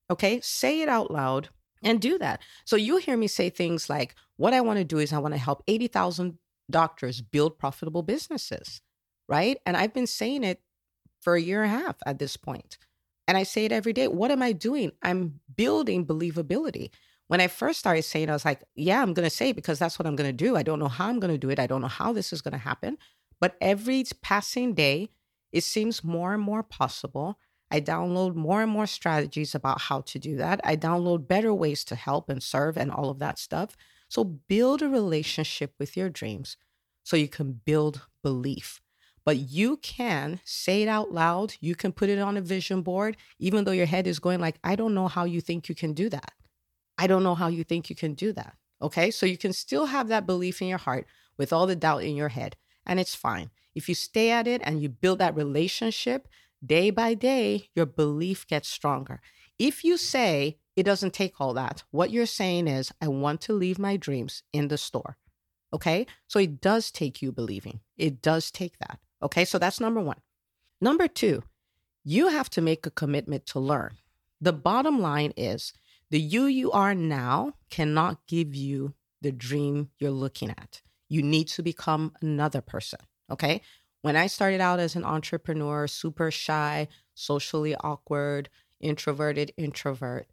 okay? 0.09 0.39
Say 0.41 0.81
it 0.81 0.89
out 0.89 1.11
loud 1.11 1.49
and 1.83 1.99
do 1.99 2.17
that. 2.19 2.41
So 2.65 2.75
you 2.75 2.97
hear 2.97 3.17
me 3.17 3.27
say 3.27 3.49
things 3.49 3.89
like, 3.89 4.15
what 4.37 4.53
I 4.53 4.61
want 4.61 4.77
to 4.79 4.85
do 4.85 4.99
is 4.99 5.13
I 5.13 5.19
want 5.19 5.33
to 5.33 5.39
help 5.39 5.63
80,000 5.67 6.37
doctors 6.69 7.21
build 7.21 7.57
profitable 7.57 8.03
businesses, 8.03 8.81
right? 9.27 9.57
And 9.65 9.75
I've 9.75 9.93
been 9.93 10.07
saying 10.07 10.43
it 10.43 10.61
for 11.21 11.35
a 11.35 11.41
year 11.41 11.63
and 11.63 11.73
a 11.73 11.77
half 11.77 11.97
at 12.05 12.19
this 12.19 12.37
point. 12.37 12.77
And 13.27 13.37
I 13.37 13.43
say 13.43 13.65
it 13.65 13.71
every 13.71 13.93
day. 13.93 14.07
What 14.07 14.31
am 14.31 14.41
I 14.41 14.51
doing? 14.51 14.91
I'm 15.01 15.39
building 15.55 16.05
believability 16.05 16.89
when 17.33 17.41
I 17.41 17.47
first 17.47 17.79
started 17.79 18.03
saying, 18.03 18.29
I 18.29 18.33
was 18.33 18.45
like, 18.45 18.61
yeah, 18.75 19.01
I'm 19.01 19.11
going 19.15 19.25
to 19.25 19.35
say 19.35 19.53
because 19.53 19.79
that's 19.79 19.97
what 19.97 20.05
I'm 20.05 20.15
going 20.15 20.29
to 20.29 20.45
do. 20.45 20.55
I 20.55 20.61
don't 20.61 20.77
know 20.77 20.87
how 20.87 21.07
I'm 21.07 21.19
going 21.19 21.33
to 21.33 21.37
do 21.39 21.49
it. 21.49 21.57
I 21.57 21.65
don't 21.65 21.81
know 21.81 21.87
how 21.87 22.13
this 22.13 22.31
is 22.31 22.43
going 22.43 22.51
to 22.51 22.59
happen. 22.59 22.95
But 23.41 23.55
every 23.59 24.03
passing 24.21 24.75
day, 24.75 25.09
it 25.51 25.63
seems 25.63 26.03
more 26.03 26.35
and 26.35 26.43
more 26.43 26.61
possible. 26.61 27.39
I 27.71 27.81
download 27.81 28.35
more 28.35 28.61
and 28.61 28.71
more 28.71 28.85
strategies 28.85 29.55
about 29.55 29.81
how 29.81 30.01
to 30.01 30.19
do 30.19 30.35
that. 30.35 30.61
I 30.63 30.75
download 30.75 31.27
better 31.27 31.51
ways 31.55 31.83
to 31.85 31.95
help 31.95 32.29
and 32.29 32.43
serve 32.43 32.77
and 32.77 32.91
all 32.91 33.09
of 33.09 33.17
that 33.17 33.39
stuff. 33.39 33.75
So 34.09 34.23
build 34.23 34.83
a 34.83 34.87
relationship 34.87 35.73
with 35.79 35.97
your 35.97 36.11
dreams 36.11 36.55
so 37.01 37.17
you 37.17 37.27
can 37.27 37.61
build 37.65 38.05
belief. 38.21 38.79
But 39.25 39.37
you 39.37 39.77
can 39.77 40.39
say 40.45 40.83
it 40.83 40.87
out 40.87 41.11
loud. 41.11 41.55
You 41.61 41.73
can 41.73 41.93
put 41.93 42.09
it 42.09 42.19
on 42.19 42.37
a 42.37 42.41
vision 42.41 42.83
board, 42.83 43.17
even 43.39 43.63
though 43.63 43.71
your 43.71 43.87
head 43.87 44.05
is 44.05 44.19
going 44.19 44.39
like, 44.39 44.59
I 44.63 44.75
don't 44.75 44.93
know 44.93 45.07
how 45.07 45.23
you 45.23 45.41
think 45.41 45.67
you 45.67 45.73
can 45.73 45.93
do 45.93 46.09
that. 46.09 46.33
I 46.97 47.07
don't 47.07 47.23
know 47.23 47.35
how 47.35 47.47
you 47.47 47.63
think 47.63 47.89
you 47.89 47.95
can 47.95 48.13
do 48.13 48.33
that. 48.33 48.55
Okay. 48.81 49.11
So 49.11 49.25
you 49.25 49.37
can 49.37 49.53
still 49.53 49.87
have 49.87 50.07
that 50.09 50.25
belief 50.25 50.61
in 50.61 50.67
your 50.67 50.77
heart 50.77 51.05
with 51.37 51.51
all 51.51 51.65
the 51.65 51.75
doubt 51.75 52.03
in 52.03 52.15
your 52.15 52.29
head, 52.29 52.55
and 52.85 52.99
it's 52.99 53.15
fine. 53.15 53.49
If 53.73 53.89
you 53.89 53.95
stay 53.95 54.29
at 54.29 54.47
it 54.47 54.61
and 54.63 54.81
you 54.81 54.89
build 54.89 55.19
that 55.19 55.35
relationship 55.35 56.27
day 56.63 56.91
by 56.91 57.13
day, 57.13 57.69
your 57.75 57.85
belief 57.85 58.45
gets 58.47 58.69
stronger. 58.69 59.21
If 59.57 59.83
you 59.83 59.97
say 59.97 60.57
it 60.75 60.83
doesn't 60.83 61.13
take 61.13 61.39
all 61.39 61.53
that, 61.53 61.83
what 61.91 62.11
you're 62.11 62.25
saying 62.25 62.67
is, 62.67 62.91
I 63.01 63.07
want 63.07 63.41
to 63.41 63.53
leave 63.53 63.79
my 63.79 63.97
dreams 63.97 64.43
in 64.53 64.67
the 64.67 64.77
store. 64.77 65.17
Okay. 65.73 66.05
So 66.27 66.39
it 66.39 66.61
does 66.61 66.91
take 66.91 67.21
you 67.21 67.31
believing, 67.31 67.79
it 67.97 68.21
does 68.21 68.51
take 68.51 68.77
that. 68.79 68.99
Okay. 69.21 69.45
So 69.45 69.57
that's 69.57 69.79
number 69.79 70.01
one. 70.01 70.19
Number 70.79 71.07
two, 71.07 71.43
you 72.03 72.27
have 72.27 72.49
to 72.51 72.61
make 72.61 72.85
a 72.85 72.91
commitment 72.91 73.45
to 73.47 73.59
learn. 73.59 73.97
The 74.41 74.53
bottom 74.53 74.99
line 74.99 75.33
is, 75.37 75.73
the 76.13 76.19
you 76.19 76.45
you 76.45 76.71
are 76.71 76.93
now 76.93 77.53
cannot 77.71 78.19
give 78.27 78.53
you 78.53 78.93
the 79.23 79.31
dream 79.31 79.89
you're 79.97 80.11
looking 80.11 80.51
at. 80.51 80.79
You 81.09 81.23
need 81.23 81.47
to 81.47 81.63
become 81.63 82.13
another 82.21 82.61
person. 82.61 82.99
Okay. 83.31 83.63
When 84.03 84.15
I 84.15 84.27
started 84.27 84.61
out 84.61 84.79
as 84.79 84.95
an 84.95 85.05
entrepreneur, 85.05 85.87
super 85.87 86.29
shy, 86.29 86.87
socially 87.15 87.73
awkward, 87.77 88.51
introverted 88.79 89.53
introvert, 89.57 90.27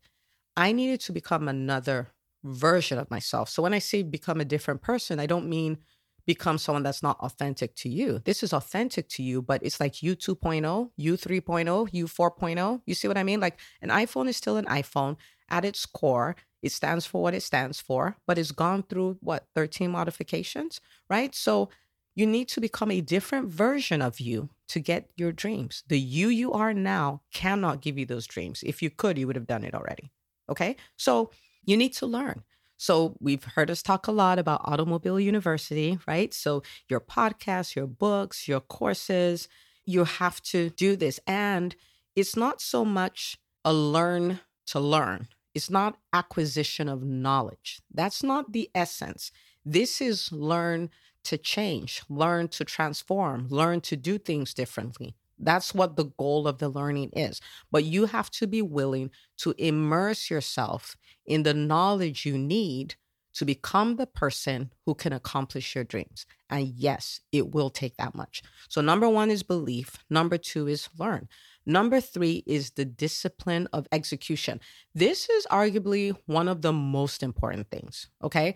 I 0.54 0.72
needed 0.72 1.00
to 1.00 1.12
become 1.12 1.48
another 1.48 2.08
version 2.44 2.98
of 2.98 3.10
myself. 3.10 3.48
So 3.48 3.62
when 3.62 3.72
I 3.72 3.78
say 3.78 4.02
become 4.02 4.38
a 4.38 4.44
different 4.44 4.82
person, 4.82 5.18
I 5.18 5.24
don't 5.24 5.48
mean 5.48 5.78
become 6.26 6.58
someone 6.58 6.82
that's 6.82 7.02
not 7.02 7.18
authentic 7.20 7.74
to 7.76 7.88
you. 7.88 8.20
This 8.24 8.42
is 8.42 8.52
authentic 8.52 9.08
to 9.10 9.22
you, 9.22 9.42
but 9.42 9.62
it's 9.62 9.80
like 9.80 10.02
you 10.02 10.16
2.0, 10.16 10.90
you 10.96 11.14
3.0, 11.14 11.88
you 11.92 12.06
4.0. 12.06 12.80
You 12.86 12.94
see 12.94 13.08
what 13.08 13.18
I 13.18 13.22
mean? 13.22 13.40
Like 13.40 13.58
an 13.82 13.88
iPhone 13.88 14.28
is 14.28 14.36
still 14.36 14.56
an 14.56 14.66
iPhone 14.66 15.16
at 15.48 15.64
its 15.64 15.84
core, 15.86 16.36
it 16.62 16.72
stands 16.72 17.06
for 17.06 17.22
what 17.22 17.34
it 17.34 17.42
stands 17.42 17.80
for, 17.80 18.16
but 18.26 18.38
it's 18.38 18.52
gone 18.52 18.82
through 18.84 19.18
what 19.20 19.46
13 19.54 19.90
modifications, 19.90 20.80
right? 21.08 21.34
So 21.34 21.70
you 22.14 22.26
need 22.26 22.48
to 22.48 22.60
become 22.60 22.90
a 22.90 23.00
different 23.00 23.48
version 23.48 24.02
of 24.02 24.20
you 24.20 24.50
to 24.68 24.80
get 24.80 25.10
your 25.16 25.32
dreams. 25.32 25.84
The 25.88 25.98
you 25.98 26.28
you 26.28 26.52
are 26.52 26.74
now 26.74 27.22
cannot 27.32 27.80
give 27.80 27.98
you 27.98 28.06
those 28.06 28.26
dreams. 28.26 28.62
If 28.64 28.82
you 28.82 28.90
could, 28.90 29.18
you 29.18 29.26
would 29.26 29.36
have 29.36 29.46
done 29.46 29.64
it 29.64 29.74
already. 29.74 30.10
Okay. 30.48 30.76
So 30.96 31.30
you 31.64 31.76
need 31.76 31.94
to 31.94 32.06
learn. 32.06 32.42
So 32.80 33.14
we've 33.20 33.44
heard 33.44 33.70
us 33.70 33.82
talk 33.82 34.06
a 34.06 34.10
lot 34.10 34.38
about 34.38 34.62
Automobile 34.64 35.20
University, 35.20 35.98
right? 36.08 36.32
So 36.32 36.62
your 36.88 36.98
podcasts, 36.98 37.76
your 37.76 37.86
books, 37.86 38.48
your 38.48 38.60
courses, 38.60 39.48
you 39.84 40.04
have 40.04 40.40
to 40.44 40.70
do 40.70 40.96
this. 40.96 41.20
And 41.26 41.76
it's 42.16 42.36
not 42.36 42.62
so 42.62 42.82
much 42.86 43.36
a 43.66 43.74
learn 43.74 44.40
to 44.68 44.80
learn. 44.80 45.28
It's 45.54 45.68
not 45.68 45.98
acquisition 46.14 46.88
of 46.88 47.02
knowledge. 47.02 47.82
That's 47.92 48.22
not 48.22 48.52
the 48.52 48.70
essence. 48.74 49.30
This 49.62 50.00
is 50.00 50.32
learn 50.32 50.88
to 51.24 51.36
change, 51.36 52.00
learn 52.08 52.48
to 52.48 52.64
transform, 52.64 53.48
learn 53.50 53.82
to 53.82 53.96
do 53.96 54.16
things 54.16 54.54
differently. 54.54 55.14
That's 55.42 55.74
what 55.74 55.96
the 55.96 56.06
goal 56.18 56.46
of 56.46 56.58
the 56.58 56.68
learning 56.68 57.10
is. 57.14 57.40
But 57.70 57.84
you 57.84 58.06
have 58.06 58.30
to 58.32 58.46
be 58.46 58.62
willing 58.62 59.10
to 59.38 59.54
immerse 59.58 60.30
yourself 60.30 60.96
in 61.26 61.42
the 61.42 61.54
knowledge 61.54 62.26
you 62.26 62.36
need 62.38 62.96
to 63.32 63.44
become 63.44 63.96
the 63.96 64.06
person 64.06 64.72
who 64.86 64.94
can 64.94 65.12
accomplish 65.12 65.74
your 65.74 65.84
dreams. 65.84 66.26
And 66.48 66.66
yes, 66.66 67.20
it 67.32 67.52
will 67.52 67.70
take 67.70 67.96
that 67.96 68.14
much. 68.14 68.42
So, 68.68 68.80
number 68.80 69.08
one 69.08 69.30
is 69.30 69.42
belief. 69.42 70.04
Number 70.10 70.36
two 70.36 70.66
is 70.66 70.88
learn. 70.98 71.28
Number 71.64 72.00
three 72.00 72.42
is 72.46 72.72
the 72.72 72.84
discipline 72.84 73.68
of 73.72 73.86
execution. 73.92 74.60
This 74.94 75.28
is 75.28 75.46
arguably 75.50 76.16
one 76.26 76.48
of 76.48 76.62
the 76.62 76.72
most 76.72 77.22
important 77.22 77.70
things. 77.70 78.08
Okay. 78.22 78.54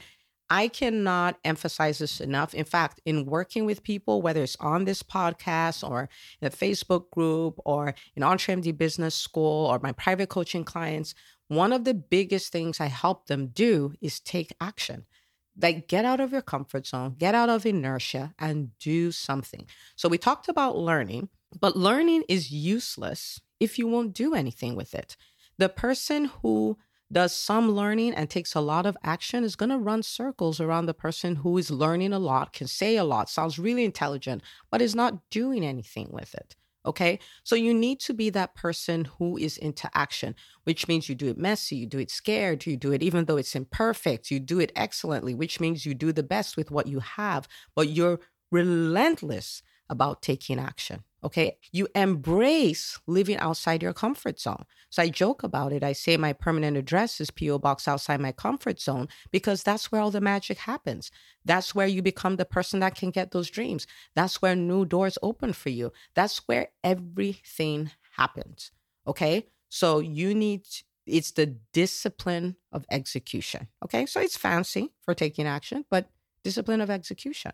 I 0.50 0.68
cannot 0.68 1.38
emphasize 1.44 1.98
this 1.98 2.20
enough. 2.20 2.54
In 2.54 2.64
fact, 2.64 3.00
in 3.04 3.24
working 3.24 3.64
with 3.64 3.82
people, 3.82 4.20
whether 4.20 4.42
it's 4.42 4.56
on 4.60 4.84
this 4.84 5.02
podcast 5.02 5.88
or 5.88 6.08
in 6.40 6.48
a 6.48 6.50
Facebook 6.50 7.10
group 7.10 7.58
or 7.64 7.94
in 8.14 8.22
EntreMD 8.22 8.76
Business 8.76 9.14
School 9.14 9.66
or 9.66 9.78
my 9.82 9.92
private 9.92 10.28
coaching 10.28 10.64
clients, 10.64 11.14
one 11.48 11.72
of 11.72 11.84
the 11.84 11.94
biggest 11.94 12.52
things 12.52 12.78
I 12.80 12.86
help 12.86 13.26
them 13.26 13.48
do 13.48 13.94
is 14.00 14.20
take 14.20 14.54
action. 14.60 15.06
Like 15.60 15.88
get 15.88 16.04
out 16.04 16.20
of 16.20 16.32
your 16.32 16.42
comfort 16.42 16.86
zone, 16.86 17.14
get 17.16 17.34
out 17.34 17.48
of 17.48 17.64
inertia, 17.64 18.34
and 18.38 18.76
do 18.78 19.12
something. 19.12 19.66
So 19.96 20.08
we 20.08 20.18
talked 20.18 20.48
about 20.48 20.76
learning, 20.76 21.28
but 21.58 21.76
learning 21.76 22.24
is 22.28 22.50
useless 22.50 23.40
if 23.60 23.78
you 23.78 23.86
won't 23.86 24.14
do 24.14 24.34
anything 24.34 24.74
with 24.74 24.94
it. 24.94 25.16
The 25.56 25.68
person 25.68 26.30
who 26.42 26.76
does 27.12 27.34
some 27.34 27.70
learning 27.70 28.14
and 28.14 28.28
takes 28.28 28.54
a 28.54 28.61
lot 28.61 28.87
of 28.87 28.96
action 29.02 29.44
is 29.44 29.56
going 29.56 29.70
to 29.70 29.78
run 29.78 30.02
circles 30.02 30.61
around 30.61 30.87
the 30.87 30.94
person 30.94 31.37
who 31.37 31.56
is 31.58 31.70
learning 31.70 32.12
a 32.12 32.18
lot, 32.18 32.52
can 32.52 32.66
say 32.66 32.96
a 32.96 33.04
lot, 33.04 33.28
sounds 33.28 33.58
really 33.58 33.84
intelligent, 33.84 34.42
but 34.70 34.82
is 34.82 34.94
not 34.94 35.18
doing 35.30 35.64
anything 35.64 36.08
with 36.11 36.34
it. 36.34 36.56
Okay. 36.87 37.18
So 37.44 37.56
you 37.56 37.73
need 37.73 37.99
to 38.00 38.12
be 38.12 38.28
that 38.30 38.54
person 38.54 39.06
who 39.06 39.38
is 39.38 39.56
into 39.56 39.88
action, 39.94 40.34
which 40.64 40.87
means 40.87 41.08
you 41.08 41.14
do 41.14 41.28
it 41.28 41.38
messy, 41.38 41.76
you 41.76 41.87
do 41.87 41.99
it 41.99 42.11
scared, 42.11 42.66
you 42.66 42.76
do 42.76 42.92
it 42.92 43.02
even 43.02 43.25
though 43.25 43.38
it's 43.38 43.54
imperfect, 43.54 44.30
you 44.30 44.38
do 44.38 44.61
it 44.61 44.73
excellently, 44.76 45.34
which 45.34 45.61
means 45.61 45.87
you 45.87 45.94
do 45.94 46.12
the 46.12 46.23
best 46.23 46.56
with 46.56 46.70
what 46.70 46.87
you 46.87 47.00
have, 47.00 47.49
but 47.75 47.88
you're 47.88 48.20
relentless 48.50 49.62
about 49.88 50.22
taking 50.22 50.58
action. 50.58 51.04
Okay. 51.22 51.56
You 51.72 51.88
embrace 51.94 52.98
living 53.06 53.38
outside 53.38 53.82
your 53.82 53.94
comfort 53.94 54.38
zone. 54.38 54.64
So 54.90 55.02
I 55.02 55.08
joke 55.08 55.42
about 55.42 55.72
it. 55.72 55.82
I 55.82 55.92
say 55.92 56.18
my 56.18 56.34
permanent 56.34 56.76
address 56.76 57.18
is 57.18 57.30
P.O. 57.30 57.58
Box 57.58 57.88
outside 57.88 58.20
my 58.20 58.32
comfort 58.32 58.78
zone 58.78 59.08
because 59.30 59.62
that's 59.62 59.90
where 59.90 60.02
all 60.02 60.10
the 60.10 60.20
magic 60.20 60.58
happens. 60.58 61.10
That's 61.44 61.74
where 61.74 61.86
you 61.86 62.02
become 62.02 62.36
the 62.36 62.44
person 62.44 62.80
that 62.80 62.94
can 62.94 63.10
get 63.10 63.30
those 63.30 63.48
dreams. 63.48 63.86
That's 64.14 64.42
where 64.42 64.54
new 64.54 64.84
doors 64.84 65.16
open 65.22 65.54
for 65.54 65.70
you. 65.70 65.92
That's 66.14 66.46
where 66.46 66.68
everything 66.82 67.90
happens. 68.12 68.70
Okay. 69.06 69.46
So 69.70 70.00
you 70.00 70.34
need, 70.34 70.66
it's 71.06 71.32
the 71.32 71.56
discipline 71.72 72.56
of 72.70 72.84
execution. 72.90 73.68
Okay. 73.82 74.04
So 74.04 74.20
it's 74.20 74.36
fancy 74.36 74.92
for 75.00 75.14
taking 75.14 75.46
action, 75.46 75.86
but 75.90 76.10
discipline 76.42 76.82
of 76.82 76.90
execution. 76.90 77.52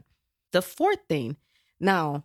The 0.51 0.63
fourth 0.63 0.99
thing 1.09 1.37
now, 1.81 2.25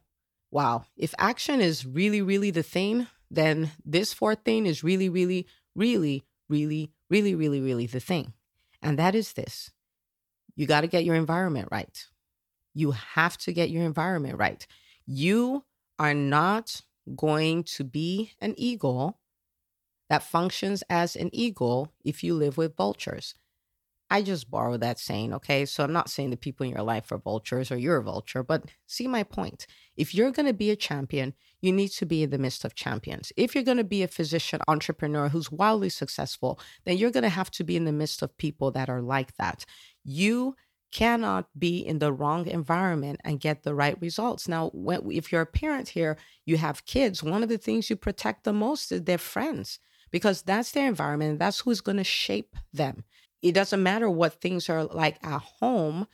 wow, 0.51 0.85
if 0.97 1.13
action 1.17 1.61
is 1.61 1.85
really, 1.85 2.21
really 2.21 2.51
the 2.51 2.63
thing, 2.63 3.07
then 3.31 3.71
this 3.83 4.13
fourth 4.13 4.39
thing 4.43 4.65
is 4.65 4.83
really, 4.83 5.09
really, 5.09 5.47
really, 5.75 6.23
really, 6.49 6.91
really, 7.09 7.35
really, 7.35 7.61
really 7.61 7.87
the 7.87 7.99
thing. 7.99 8.33
And 8.81 8.99
that 8.99 9.15
is 9.15 9.33
this 9.33 9.71
you 10.55 10.65
got 10.65 10.81
to 10.81 10.87
get 10.87 11.03
your 11.03 11.15
environment 11.15 11.67
right. 11.71 12.05
You 12.73 12.91
have 12.91 13.37
to 13.39 13.53
get 13.53 13.69
your 13.69 13.83
environment 13.83 14.37
right. 14.37 14.65
You 15.05 15.63
are 15.99 16.13
not 16.13 16.81
going 17.15 17.63
to 17.63 17.83
be 17.83 18.33
an 18.39 18.53
eagle 18.57 19.19
that 20.09 20.23
functions 20.23 20.83
as 20.89 21.15
an 21.15 21.29
eagle 21.33 21.91
if 22.03 22.23
you 22.23 22.33
live 22.33 22.57
with 22.57 22.75
vultures. 22.75 23.35
I 24.09 24.21
just 24.21 24.51
borrow 24.51 24.77
that 24.77 24.99
saying, 24.99 25.33
okay? 25.33 25.65
So 25.65 25.83
I'm 25.83 25.93
not 25.93 26.09
saying 26.09 26.29
the 26.29 26.37
people 26.37 26.65
in 26.65 26.71
your 26.71 26.83
life 26.83 27.11
are 27.11 27.17
vultures 27.17 27.71
or 27.71 27.77
you're 27.77 27.97
a 27.97 28.03
vulture, 28.03 28.43
but 28.43 28.65
see 28.85 29.07
my 29.07 29.23
point. 29.23 29.65
If 29.97 30.13
you're 30.13 30.31
going 30.31 30.45
to 30.45 30.53
be 30.53 30.69
a 30.69 30.75
champion, 30.75 31.33
you 31.61 31.71
need 31.71 31.89
to 31.89 32.05
be 32.05 32.21
in 32.21 32.29
the 32.29 32.37
midst 32.37 32.63
of 32.63 32.75
champions. 32.75 33.31
If 33.35 33.55
you're 33.55 33.63
going 33.63 33.77
to 33.77 33.83
be 33.83 34.03
a 34.03 34.07
physician 34.07 34.61
entrepreneur 34.67 35.29
who's 35.29 35.51
wildly 35.51 35.89
successful, 35.89 36.59
then 36.85 36.97
you're 36.97 37.11
going 37.11 37.23
to 37.23 37.29
have 37.29 37.49
to 37.51 37.63
be 37.63 37.75
in 37.75 37.85
the 37.85 37.91
midst 37.91 38.21
of 38.21 38.37
people 38.37 38.69
that 38.71 38.89
are 38.89 39.01
like 39.01 39.35
that. 39.37 39.65
You 40.03 40.55
cannot 40.91 41.47
be 41.57 41.79
in 41.79 41.97
the 41.97 42.13
wrong 42.13 42.47
environment 42.47 43.19
and 43.25 43.39
get 43.39 43.63
the 43.63 43.73
right 43.73 43.99
results. 43.99 44.47
Now, 44.47 44.69
when, 44.73 45.11
if 45.11 45.31
you're 45.31 45.41
a 45.41 45.47
parent 45.47 45.89
here, 45.89 46.15
you 46.45 46.57
have 46.57 46.85
kids, 46.85 47.23
one 47.23 47.41
of 47.41 47.49
the 47.49 47.57
things 47.57 47.89
you 47.89 47.95
protect 47.95 48.43
the 48.43 48.53
most 48.53 48.91
is 48.91 49.03
their 49.03 49.17
friends 49.17 49.79
because 50.11 50.43
that's 50.43 50.71
their 50.71 50.87
environment. 50.87 51.39
That's 51.39 51.61
who's 51.61 51.81
going 51.81 51.97
to 51.97 52.03
shape 52.03 52.55
them 52.71 53.03
it 53.41 53.53
doesn't 53.53 53.83
matter 53.83 54.09
what 54.09 54.41
things 54.41 54.69
are 54.69 54.85
like 54.85 55.17
at 55.23 55.41
home 55.41 56.07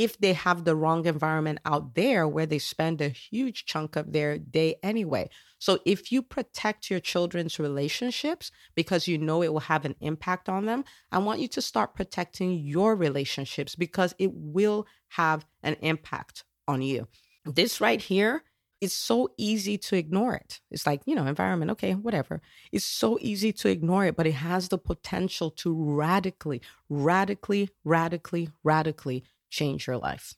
if 0.00 0.18
they 0.18 0.32
have 0.32 0.64
the 0.64 0.74
wrong 0.74 1.04
environment 1.04 1.58
out 1.66 1.94
there 1.94 2.26
where 2.26 2.46
they 2.46 2.58
spend 2.58 3.02
a 3.02 3.08
huge 3.10 3.66
chunk 3.66 3.96
of 3.96 4.12
their 4.12 4.38
day 4.38 4.76
anyway. 4.82 5.28
So 5.58 5.80
if 5.84 6.10
you 6.10 6.22
protect 6.22 6.88
your 6.90 7.00
children's 7.00 7.58
relationships 7.58 8.50
because 8.74 9.06
you 9.06 9.18
know 9.18 9.42
it 9.42 9.52
will 9.52 9.60
have 9.60 9.84
an 9.84 9.96
impact 10.00 10.48
on 10.48 10.64
them, 10.64 10.84
I 11.12 11.18
want 11.18 11.40
you 11.40 11.48
to 11.48 11.60
start 11.60 11.94
protecting 11.94 12.60
your 12.60 12.96
relationships 12.96 13.76
because 13.76 14.14
it 14.18 14.30
will 14.32 14.86
have 15.08 15.44
an 15.62 15.76
impact 15.82 16.44
on 16.66 16.80
you. 16.80 17.06
This 17.44 17.78
right 17.78 18.00
here 18.00 18.44
it's 18.80 18.94
so 18.94 19.30
easy 19.36 19.76
to 19.76 19.96
ignore 19.96 20.34
it. 20.34 20.60
It's 20.70 20.86
like, 20.86 21.02
you 21.04 21.14
know, 21.14 21.26
environment, 21.26 21.70
okay, 21.72 21.94
whatever. 21.94 22.40
It's 22.72 22.84
so 22.84 23.18
easy 23.20 23.52
to 23.52 23.68
ignore 23.68 24.06
it, 24.06 24.16
but 24.16 24.26
it 24.26 24.32
has 24.32 24.68
the 24.68 24.78
potential 24.78 25.50
to 25.52 25.74
radically, 25.74 26.62
radically, 26.88 27.70
radically, 27.84 28.48
radically 28.64 29.24
change 29.50 29.86
your 29.86 29.98
life. 29.98 30.34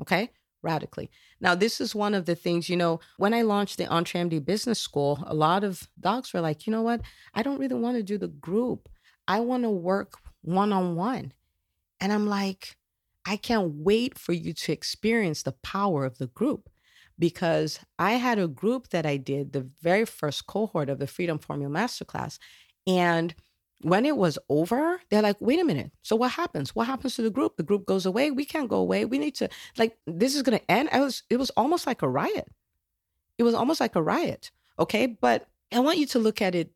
Okay? 0.00 0.30
Radically. 0.62 1.10
Now, 1.40 1.54
this 1.54 1.80
is 1.80 1.94
one 1.94 2.14
of 2.14 2.26
the 2.26 2.34
things, 2.34 2.68
you 2.68 2.76
know, 2.76 2.98
when 3.18 3.32
I 3.32 3.42
launched 3.42 3.78
the 3.78 3.84
EntreMD 3.84 4.44
Business 4.44 4.80
School, 4.80 5.22
a 5.24 5.34
lot 5.34 5.62
of 5.62 5.88
docs 6.00 6.34
were 6.34 6.40
like, 6.40 6.66
you 6.66 6.72
know 6.72 6.82
what? 6.82 7.02
I 7.34 7.42
don't 7.42 7.60
really 7.60 7.76
want 7.76 7.96
to 7.96 8.02
do 8.02 8.18
the 8.18 8.28
group. 8.28 8.88
I 9.28 9.40
want 9.40 9.62
to 9.62 9.70
work 9.70 10.14
one 10.42 10.72
on 10.72 10.96
one. 10.96 11.32
And 12.00 12.12
I'm 12.12 12.26
like, 12.26 12.76
I 13.24 13.36
can't 13.36 13.74
wait 13.74 14.18
for 14.18 14.32
you 14.32 14.52
to 14.52 14.72
experience 14.72 15.42
the 15.42 15.52
power 15.52 16.04
of 16.04 16.18
the 16.18 16.28
group 16.28 16.68
because 17.18 17.80
I 17.98 18.12
had 18.12 18.38
a 18.38 18.48
group 18.48 18.88
that 18.90 19.06
I 19.06 19.16
did 19.16 19.52
the 19.52 19.68
very 19.80 20.04
first 20.04 20.46
cohort 20.46 20.88
of 20.88 20.98
the 20.98 21.06
Freedom 21.06 21.38
Formula 21.38 21.72
Masterclass. 21.72 22.38
And 22.86 23.34
when 23.82 24.06
it 24.06 24.16
was 24.16 24.38
over, 24.48 25.00
they're 25.10 25.22
like, 25.22 25.36
wait 25.40 25.60
a 25.60 25.64
minute. 25.64 25.92
So 26.02 26.16
what 26.16 26.32
happens? 26.32 26.74
What 26.74 26.86
happens 26.86 27.14
to 27.16 27.22
the 27.22 27.30
group? 27.30 27.56
The 27.56 27.62
group 27.62 27.86
goes 27.86 28.06
away. 28.06 28.30
We 28.30 28.44
can't 28.44 28.68
go 28.68 28.76
away. 28.76 29.04
We 29.04 29.18
need 29.18 29.34
to 29.36 29.48
like 29.76 29.96
this 30.06 30.34
is 30.34 30.42
gonna 30.42 30.60
end. 30.68 30.88
I 30.92 31.00
was 31.00 31.22
it 31.30 31.36
was 31.36 31.50
almost 31.50 31.86
like 31.86 32.02
a 32.02 32.08
riot. 32.08 32.48
It 33.38 33.42
was 33.42 33.54
almost 33.54 33.80
like 33.80 33.96
a 33.96 34.02
riot. 34.02 34.50
Okay. 34.78 35.06
But 35.06 35.46
I 35.72 35.80
want 35.80 35.98
you 35.98 36.06
to 36.06 36.18
look 36.18 36.40
at 36.40 36.54
it 36.54 36.70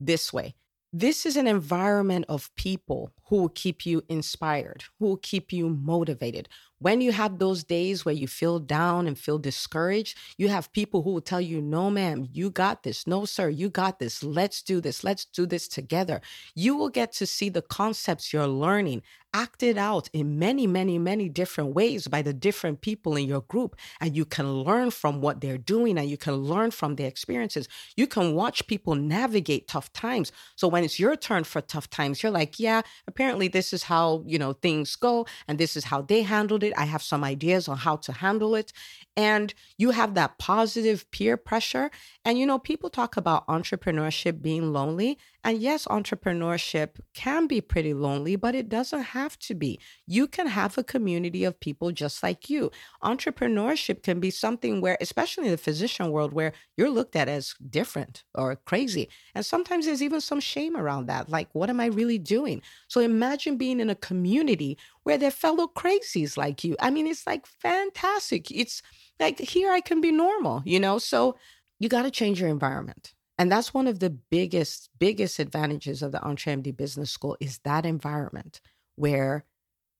this 0.00 0.32
way. 0.32 0.54
This 0.92 1.24
is 1.24 1.36
an 1.36 1.46
environment 1.46 2.24
of 2.28 2.52
people 2.56 3.12
who 3.26 3.36
will 3.36 3.48
keep 3.50 3.86
you 3.86 4.02
inspired, 4.08 4.84
who 4.98 5.06
will 5.06 5.18
keep 5.18 5.52
you 5.52 5.68
motivated. 5.68 6.48
When 6.80 7.00
you 7.02 7.12
have 7.12 7.38
those 7.38 7.62
days 7.62 8.04
where 8.04 8.14
you 8.14 8.26
feel 8.26 8.58
down 8.58 9.06
and 9.06 9.18
feel 9.18 9.38
discouraged, 9.38 10.16
you 10.38 10.48
have 10.48 10.72
people 10.72 11.02
who 11.02 11.12
will 11.12 11.20
tell 11.20 11.40
you, 11.40 11.60
No, 11.60 11.90
ma'am, 11.90 12.26
you 12.32 12.50
got 12.50 12.82
this. 12.82 13.06
No, 13.06 13.24
sir, 13.26 13.50
you 13.50 13.68
got 13.68 13.98
this. 13.98 14.22
Let's 14.24 14.62
do 14.62 14.80
this. 14.80 15.04
Let's 15.04 15.26
do 15.26 15.46
this 15.46 15.68
together. 15.68 16.20
You 16.54 16.74
will 16.74 16.88
get 16.88 17.12
to 17.12 17.26
see 17.26 17.50
the 17.50 17.62
concepts 17.62 18.32
you're 18.32 18.46
learning 18.46 19.02
acted 19.32 19.78
out 19.78 20.08
in 20.12 20.38
many, 20.38 20.66
many, 20.66 20.98
many 20.98 21.28
different 21.28 21.74
ways 21.74 22.08
by 22.08 22.22
the 22.22 22.32
different 22.32 22.80
people 22.80 23.16
in 23.16 23.26
your 23.26 23.42
group. 23.42 23.76
And 24.00 24.16
you 24.16 24.24
can 24.24 24.62
learn 24.64 24.90
from 24.90 25.20
what 25.20 25.40
they're 25.40 25.58
doing 25.58 25.98
and 25.98 26.08
you 26.08 26.16
can 26.16 26.34
learn 26.34 26.70
from 26.70 26.96
their 26.96 27.06
experiences. 27.06 27.68
You 27.96 28.06
can 28.06 28.34
watch 28.34 28.66
people 28.66 28.94
navigate 28.94 29.68
tough 29.68 29.92
times. 29.92 30.32
So 30.56 30.68
when 30.68 30.84
it's 30.84 30.98
your 30.98 31.16
turn 31.16 31.44
for 31.44 31.60
tough 31.60 31.88
times, 31.90 32.22
you're 32.22 32.32
like, 32.32 32.58
yeah, 32.58 32.82
apparently 33.06 33.48
this 33.48 33.72
is 33.72 33.84
how, 33.84 34.24
you 34.26 34.38
know, 34.38 34.52
things 34.54 34.96
go 34.96 35.26
and 35.46 35.58
this 35.58 35.76
is 35.76 35.84
how 35.84 36.02
they 36.02 36.22
handled 36.22 36.64
it. 36.64 36.69
I 36.76 36.84
have 36.84 37.02
some 37.02 37.24
ideas 37.24 37.68
on 37.68 37.78
how 37.78 37.96
to 37.96 38.12
handle 38.12 38.54
it. 38.54 38.72
And 39.16 39.52
you 39.76 39.90
have 39.90 40.14
that 40.14 40.38
positive 40.38 41.10
peer 41.10 41.36
pressure. 41.36 41.90
And, 42.24 42.38
you 42.38 42.46
know, 42.46 42.58
people 42.58 42.90
talk 42.90 43.16
about 43.16 43.46
entrepreneurship 43.48 44.40
being 44.40 44.72
lonely. 44.72 45.18
And 45.42 45.58
yes, 45.58 45.86
entrepreneurship 45.86 47.00
can 47.14 47.46
be 47.46 47.60
pretty 47.60 47.94
lonely, 47.94 48.36
but 48.36 48.54
it 48.54 48.68
doesn't 48.68 49.02
have 49.02 49.38
to 49.40 49.54
be. 49.54 49.80
You 50.06 50.26
can 50.26 50.46
have 50.46 50.76
a 50.76 50.84
community 50.84 51.44
of 51.44 51.58
people 51.60 51.92
just 51.92 52.22
like 52.22 52.50
you. 52.50 52.70
Entrepreneurship 53.02 54.02
can 54.02 54.20
be 54.20 54.30
something 54.30 54.80
where, 54.80 54.98
especially 55.00 55.46
in 55.46 55.52
the 55.52 55.56
physician 55.56 56.10
world, 56.10 56.32
where 56.32 56.52
you're 56.76 56.90
looked 56.90 57.16
at 57.16 57.28
as 57.28 57.54
different 57.68 58.24
or 58.34 58.56
crazy. 58.56 59.08
And 59.34 59.44
sometimes 59.44 59.86
there's 59.86 60.02
even 60.02 60.20
some 60.20 60.40
shame 60.40 60.76
around 60.76 61.06
that. 61.06 61.28
Like, 61.30 61.48
what 61.52 61.70
am 61.70 61.80
I 61.80 61.86
really 61.86 62.18
doing? 62.18 62.60
So 62.88 63.00
imagine 63.00 63.56
being 63.56 63.80
in 63.80 63.88
a 63.90 63.94
community 63.94 64.76
where 65.10 65.18
they're 65.18 65.32
fellow 65.32 65.66
crazies 65.66 66.36
like 66.36 66.62
you. 66.62 66.76
I 66.78 66.90
mean, 66.90 67.08
it's 67.08 67.26
like 67.26 67.44
fantastic. 67.44 68.48
It's 68.52 68.80
like 69.18 69.40
here 69.40 69.72
I 69.72 69.80
can 69.80 70.00
be 70.00 70.12
normal, 70.12 70.62
you 70.64 70.78
know? 70.78 70.98
So 70.98 71.36
you 71.80 71.88
got 71.88 72.02
to 72.02 72.12
change 72.12 72.40
your 72.40 72.48
environment. 72.48 73.12
And 73.36 73.50
that's 73.50 73.74
one 73.74 73.88
of 73.88 73.98
the 73.98 74.10
biggest, 74.10 74.88
biggest 75.00 75.40
advantages 75.40 76.00
of 76.00 76.12
the 76.12 76.20
EntreMD 76.20 76.76
Business 76.76 77.10
School 77.10 77.36
is 77.40 77.58
that 77.64 77.84
environment 77.84 78.60
where 78.94 79.46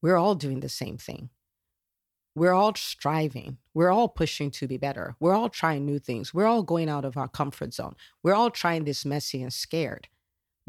we're 0.00 0.16
all 0.16 0.36
doing 0.36 0.60
the 0.60 0.68
same 0.68 0.96
thing. 0.96 1.30
We're 2.36 2.52
all 2.52 2.76
striving. 2.76 3.58
We're 3.74 3.90
all 3.90 4.08
pushing 4.08 4.52
to 4.52 4.68
be 4.68 4.76
better. 4.76 5.16
We're 5.18 5.34
all 5.34 5.48
trying 5.48 5.86
new 5.86 5.98
things. 5.98 6.32
We're 6.32 6.46
all 6.46 6.62
going 6.62 6.88
out 6.88 7.04
of 7.04 7.16
our 7.16 7.26
comfort 7.26 7.74
zone. 7.74 7.96
We're 8.22 8.34
all 8.34 8.52
trying 8.52 8.84
this 8.84 9.04
messy 9.04 9.42
and 9.42 9.52
scared. 9.52 10.06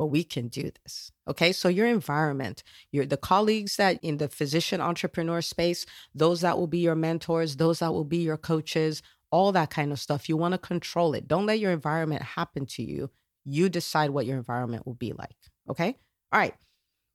But 0.02 0.08
we 0.08 0.24
can 0.24 0.48
do 0.48 0.72
this. 0.84 1.12
Okay. 1.28 1.52
So 1.52 1.70
your 1.70 1.86
environment, 1.86 2.64
your 2.92 3.06
the 3.06 3.18
colleagues 3.18 3.76
that 3.76 4.00
in 4.02 4.18
the 4.18 4.30
physician 4.30 4.82
entrepreneur 4.82 5.44
space, 5.44 5.86
those 6.16 6.42
that 6.42 6.58
will 6.58 6.66
be 6.66 6.80
your 6.80 6.96
mentors, 6.96 7.58
those 7.58 7.78
that 7.80 7.94
will 7.94 8.04
be 8.04 8.18
your 8.18 8.36
coaches, 8.36 9.04
all 9.30 9.52
that 9.52 9.70
kind 9.70 9.92
of 9.92 10.00
stuff. 10.00 10.28
You 10.28 10.38
want 10.38 10.54
to 10.54 10.58
control 10.58 11.14
it. 11.14 11.28
Don't 11.28 11.46
let 11.46 11.60
your 11.60 11.72
environment 11.72 12.24
happen 12.24 12.66
to 12.66 12.82
you. 12.82 13.12
You 13.46 13.70
decide 13.70 14.10
what 14.10 14.26
your 14.26 14.38
environment 14.38 14.88
will 14.88 14.96
be 14.96 15.14
like. 15.14 15.38
Okay. 15.70 15.96
All 16.32 16.40
right. 16.40 16.56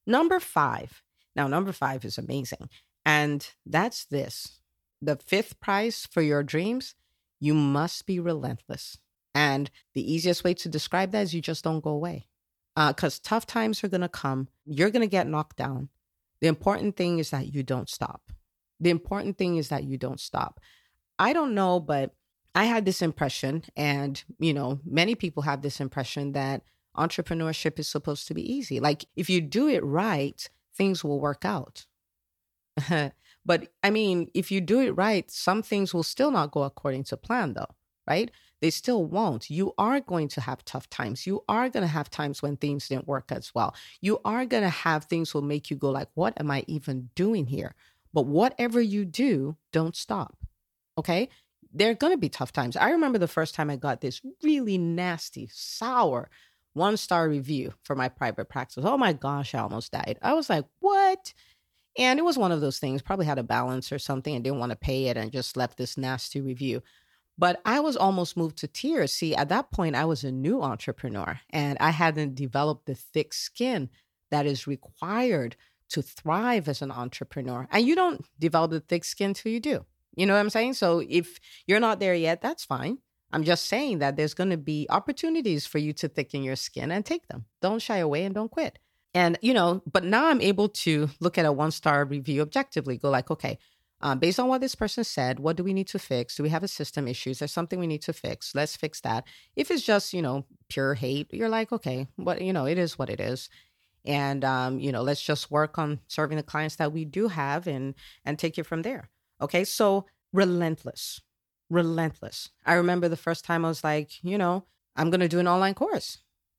Number 0.07 0.39
five. 0.39 1.03
Now, 1.35 1.49
number 1.49 1.73
five 1.73 2.05
is 2.05 2.19
amazing. 2.19 2.69
And 3.05 3.45
that's 3.67 4.05
this 4.05 4.61
the 5.03 5.17
fifth 5.17 5.59
prize 5.59 6.07
for 6.09 6.23
your 6.23 6.45
dreams. 6.45 6.95
You 7.41 7.53
must 7.53 8.07
be 8.07 8.21
relentless. 8.21 8.97
And 9.35 9.73
the 9.93 10.09
easiest 10.09 10.45
way 10.45 10.55
to 10.55 10.69
describe 10.69 11.11
that 11.11 11.23
is 11.23 11.35
you 11.35 11.41
just 11.41 11.65
don't 11.65 11.83
go 11.83 11.91
away. 11.91 12.29
Because 12.77 13.19
uh, 13.19 13.23
tough 13.23 13.47
times 13.47 13.83
are 13.83 13.89
going 13.89 14.03
to 14.03 14.09
come. 14.09 14.49
You're 14.67 14.91
going 14.91 15.03
to 15.03 15.11
get 15.11 15.27
knocked 15.27 15.57
down. 15.57 15.89
The 16.41 16.47
important 16.47 16.97
thing 16.97 17.19
is 17.19 17.31
that 17.31 17.53
you 17.55 17.63
don't 17.63 17.89
stop. 17.89 18.31
The 18.79 18.91
important 18.91 19.39
thing 19.39 19.57
is 19.57 19.69
that 19.71 19.85
you 19.85 19.97
don't 19.97 20.21
stop. 20.21 20.61
I 21.19 21.33
don't 21.33 21.55
know, 21.55 21.81
but 21.81 22.15
I 22.55 22.65
had 22.65 22.85
this 22.85 23.03
impression, 23.03 23.65
and 23.77 24.23
you 24.39 24.53
know, 24.53 24.81
many 24.85 25.15
people 25.15 25.43
have 25.45 25.63
this 25.63 25.81
impression 25.81 26.33
that 26.33 26.63
entrepreneurship 26.97 27.79
is 27.79 27.89
supposed 27.89 28.27
to 28.29 28.35
be 28.35 28.53
easy. 28.53 28.81
Like 28.81 29.05
if 29.17 29.29
you 29.31 29.41
do 29.41 29.69
it 29.69 29.85
right, 29.85 30.49
things 30.75 31.05
will 31.05 31.21
work 31.21 31.45
out. 31.45 31.87
but 33.45 33.69
I 33.83 33.91
mean, 33.91 34.31
if 34.35 34.51
you 34.51 34.61
do 34.61 34.81
it 34.81 34.91
right, 34.91 35.31
some 35.31 35.63
things 35.63 35.95
will 35.95 36.03
still 36.03 36.31
not 36.31 36.51
go 36.51 36.63
according 36.63 37.05
to 37.05 37.17
plan, 37.17 37.55
though, 37.55 37.75
right? 38.07 38.31
They 38.61 38.71
still 38.71 39.05
won't. 39.05 39.51
You 39.51 39.75
are 39.77 40.01
going 40.01 40.29
to 40.29 40.41
have 40.41 40.65
tough 40.65 40.89
times. 40.89 41.27
You 41.27 41.45
are 41.49 41.69
going 41.69 41.83
to 41.83 41.89
have 41.89 42.11
times 42.11 42.43
when 42.43 42.57
things 42.57 42.89
didn't 42.89 43.07
work 43.07 43.31
as 43.31 43.55
well. 43.55 43.75
You 44.01 44.21
are 44.25 44.47
going 44.47 44.63
to 44.63 44.71
have 44.71 45.05
things 45.05 45.35
will 45.35 45.43
make 45.43 45.71
you 45.71 45.77
go 45.77 45.91
like, 45.91 46.09
"What 46.15 46.39
am 46.41 46.51
I 46.51 46.65
even 46.67 47.11
doing 47.15 47.47
here?" 47.47 47.75
But 48.15 48.27
whatever 48.27 48.81
you 48.81 49.05
do, 49.05 49.57
don't 49.73 49.95
stop. 49.95 50.37
Okay. 50.97 51.29
There 51.73 51.91
are 51.91 51.95
going 51.95 52.15
to 52.15 52.19
be 52.19 52.31
tough 52.31 52.53
times. 52.53 52.77
I 52.77 52.91
remember 52.91 53.19
the 53.19 53.29
first 53.29 53.55
time 53.55 53.69
I 53.69 53.77
got 53.77 54.01
this 54.01 54.23
really 54.43 54.79
nasty, 54.79 55.49
sour 55.53 56.31
one 56.77 56.97
star 56.97 57.29
review 57.29 57.73
for 57.83 57.97
my 57.97 58.09
private 58.09 58.49
practice. 58.49 58.85
Oh 58.87 58.99
my 58.99 59.13
gosh, 59.15 59.55
I 59.55 59.61
almost 59.61 59.93
died. 59.93 60.19
I 60.23 60.35
was 60.35 60.51
like, 60.51 60.67
what? 60.81 61.33
And 61.99 62.19
it 62.19 62.23
was 62.23 62.37
one 62.37 62.53
of 62.53 62.61
those 62.61 62.79
things, 62.79 63.01
probably 63.01 63.25
had 63.25 63.39
a 63.39 63.43
balance 63.43 63.91
or 63.91 63.99
something 63.99 64.35
and 64.35 64.45
didn't 64.45 64.59
want 64.59 64.71
to 64.71 64.77
pay 64.77 65.07
it 65.07 65.17
and 65.17 65.33
just 65.33 65.57
left 65.57 65.79
this 65.79 65.97
nasty 65.97 66.43
review. 66.43 66.83
But 67.39 67.61
I 67.65 67.81
was 67.81 67.97
almost 67.97 68.37
moved 68.37 68.57
to 68.59 68.69
tears. 68.69 69.13
See, 69.13 69.35
at 69.35 69.51
that 69.51 69.71
point, 69.71 69.95
I 69.95 70.05
was 70.05 70.25
a 70.25 70.33
new 70.33 70.63
entrepreneur 70.63 71.41
and 71.51 71.77
I 71.81 71.91
hadn't 71.91 72.35
developed 72.35 72.87
the 72.87 72.95
thick 72.95 73.35
skin 73.35 73.91
that 74.31 74.47
is 74.47 74.67
required 74.67 75.57
to 75.91 76.03
thrive 76.03 76.69
as 76.69 76.83
an 76.83 76.91
entrepreneur. 76.91 77.69
And 77.71 77.87
you 77.87 77.95
don't 77.95 78.25
develop 78.39 78.71
the 78.71 78.81
thick 78.81 79.05
skin 79.05 79.35
till 79.35 79.53
you 79.53 79.61
do. 79.61 79.85
You 80.17 80.27
know 80.27 80.35
what 80.35 80.41
I'm 80.41 80.51
saying? 80.51 80.75
So 80.75 81.03
if 81.07 81.39
you're 81.67 81.81
not 81.81 82.01
there 82.01 82.15
yet, 82.15 82.41
that's 82.41 82.65
fine. 82.65 82.99
I'm 83.33 83.45
just 83.45 83.67
saying 83.67 83.99
that 83.99 84.17
there's 84.17 84.35
going 84.35 84.51
to 84.51 84.57
be 84.57 84.87
opportunities 84.89 85.67
for 85.67 85.79
you 85.79 85.93
to 85.95 86.09
thicken 86.09 86.43
your 86.43 86.57
skin 86.57 86.91
and 86.91 87.05
take 87.05 87.29
them. 87.29 87.45
Don't 87.61 87.83
shy 87.83 87.99
away 87.99 88.25
and 88.25 88.35
don't 88.35 88.51
quit. 88.51 88.79
And, 89.15 89.39
you 89.43 89.53
know, 89.53 89.83
but 89.91 90.05
now 90.05 90.27
I'm 90.27 90.41
able 90.41 90.69
to 90.69 91.09
look 91.21 91.39
at 91.39 91.47
a 91.47 91.53
one 91.53 91.71
star 91.71 92.05
review 92.05 92.43
objectively, 92.43 92.99
go 92.99 93.11
like, 93.11 93.31
okay, 93.31 93.59
uh, 94.03 94.15
based 94.15 94.39
on 94.39 94.49
what 94.49 94.61
this 94.61 94.75
person 94.75 95.05
said, 95.05 95.41
what 95.41 95.57
do 95.57 95.65
we 95.65 95.73
need 95.73 95.89
to 95.89 95.99
fix? 95.99 96.37
Do 96.37 96.43
we 96.43 96.51
have 96.51 96.63
a 96.63 96.69
system 96.69 97.09
issues? 97.09 97.39
There's 97.39 97.53
something 97.53 97.79
we 97.79 97.87
need 97.87 98.03
to 98.03 98.13
fix. 98.13 98.55
Let's 98.55 98.77
fix 98.77 99.01
that. 99.01 99.25
If 99.55 99.71
it's 99.71 99.83
just, 99.83 100.13
you 100.13 100.21
know, 100.21 100.45
pure 100.69 100.95
hate, 100.95 101.33
you're 101.33 101.49
like, 101.49 101.73
okay, 101.73 102.07
what, 102.17 102.43
you 102.43 102.53
know, 102.53 102.67
it 102.67 102.79
is 102.79 102.99
what 102.99 103.09
it 103.09 103.21
is. 103.21 103.49
And, 104.05 104.45
um, 104.45 104.79
you 104.79 104.93
know, 104.93 105.03
let's 105.03 105.23
just 105.23 105.51
work 105.51 105.79
on 105.79 106.01
serving 106.09 106.37
the 106.37 106.43
clients 106.43 106.77
that 106.77 106.93
we 106.93 107.05
do 107.05 107.29
have 107.29 107.67
and, 107.67 107.95
and 108.25 108.39
take 108.39 108.59
it 108.59 108.65
from 108.65 108.83
there. 108.83 109.09
Okay. 109.41 109.65
So 109.65 110.07
relentless, 110.33 111.21
relentless. 111.71 112.51
I 112.65 112.75
remember 112.75 113.09
the 113.09 113.17
first 113.17 113.45
time 113.45 113.65
I 113.65 113.69
was 113.69 113.83
like, 113.83 114.23
you 114.23 114.39
know, 114.39 114.65
I'm 114.95 115.11
going 115.11 115.21
to 115.21 115.29
do 115.29 115.41
an 115.41 115.49
online 115.49 115.75
course. 115.75 116.19